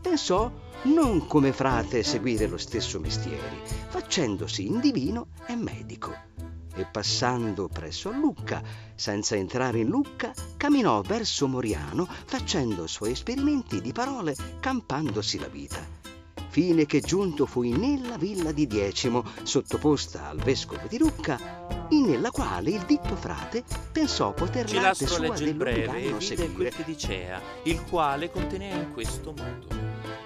pensò 0.00 0.50
non 0.84 1.26
come 1.26 1.52
frate 1.52 2.02
seguire 2.02 2.46
lo 2.46 2.58
stesso 2.58 2.98
mestiere, 2.98 3.62
facendosi 3.88 4.66
in 4.66 4.80
divino 4.80 5.28
e 5.46 5.54
medico 5.54 6.32
e 6.74 6.86
passando 6.86 7.68
presso 7.68 8.08
a 8.08 8.16
Lucca, 8.16 8.62
senza 8.94 9.36
entrare 9.36 9.80
in 9.80 9.88
Lucca, 9.88 10.32
camminò 10.56 11.02
verso 11.02 11.46
Moriano 11.46 12.08
facendo 12.24 12.86
suoi 12.86 13.12
esperimenti 13.12 13.80
di 13.80 13.92
parole, 13.92 14.34
campandosi 14.60 15.38
la 15.38 15.48
vita. 15.48 16.00
Fine 16.48 16.84
che 16.84 17.00
giunto 17.00 17.46
fui 17.46 17.70
nella 17.70 18.18
villa 18.18 18.52
di 18.52 18.66
Diecimo, 18.66 19.24
sottoposta 19.42 20.28
al 20.28 20.38
vescovo 20.38 20.86
di 20.86 20.98
Lucca, 20.98 21.86
in 21.90 22.06
nella 22.06 22.30
quale 22.30 22.70
il 22.70 22.82
ditto 22.82 23.16
frate 23.16 23.64
pensò 23.90 24.32
poter 24.34 24.70
l'arte 24.72 25.06
sua 25.06 25.34
il 25.38 25.54
breve 25.54 26.04
e 26.04 26.12
vide 26.12 26.52
quel 26.52 26.74
che 26.74 26.84
dicea, 26.84 27.40
il 27.64 27.82
quale 27.84 28.30
contenea 28.30 28.76
in 28.76 28.92
questo 28.92 29.32
modo. 29.34 30.21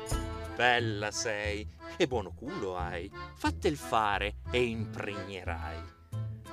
Bella 0.56 1.10
sei, 1.10 1.68
e 1.98 2.06
buono 2.06 2.32
culo 2.32 2.78
hai, 2.78 3.12
fatte 3.34 3.68
il 3.68 3.76
fare 3.76 4.36
e 4.50 4.62
impregnerai. 4.62 5.76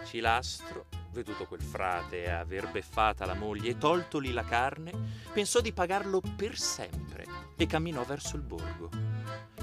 Cilastro, 0.04 0.88
veduto 1.14 1.46
quel 1.46 1.62
frate 1.62 2.30
aver 2.30 2.70
beffata 2.70 3.26
la 3.26 3.34
moglie 3.34 3.70
e 3.70 3.78
toltoli 3.78 4.34
la 4.34 4.44
carne, 4.44 4.92
pensò 5.32 5.62
di 5.62 5.72
pagarlo 5.72 6.22
per 6.36 6.58
sempre 6.58 7.26
e 7.56 7.66
camminò 7.66 8.04
verso 8.04 8.36
il 8.36 8.42
borgo. 8.42 8.90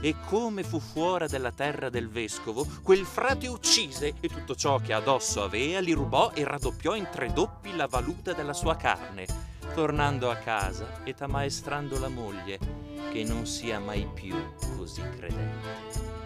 E 0.00 0.14
come 0.24 0.62
fu 0.62 0.80
fuori 0.80 1.26
della 1.28 1.52
terra 1.52 1.90
del 1.90 2.08
vescovo, 2.08 2.66
quel 2.82 3.04
frate 3.04 3.46
uccise 3.46 4.14
e 4.20 4.28
tutto 4.30 4.54
ciò 4.54 4.78
che 4.78 4.94
addosso 4.94 5.42
avea 5.42 5.80
li 5.80 5.92
rubò 5.92 6.32
e 6.32 6.44
raddoppiò 6.44 6.94
in 6.94 7.08
tre 7.12 7.30
doppi 7.30 7.76
la 7.76 7.86
valuta 7.86 8.32
della 8.32 8.54
sua 8.54 8.76
carne, 8.76 9.26
tornando 9.74 10.30
a 10.30 10.36
casa 10.36 11.04
e 11.04 11.12
t'ammaestrando 11.12 11.98
la 11.98 12.08
moglie, 12.08 12.89
che 13.10 13.24
non 13.24 13.44
sia 13.44 13.80
mai 13.80 14.06
più 14.14 14.34
così 14.76 15.02
credente. 15.16 16.19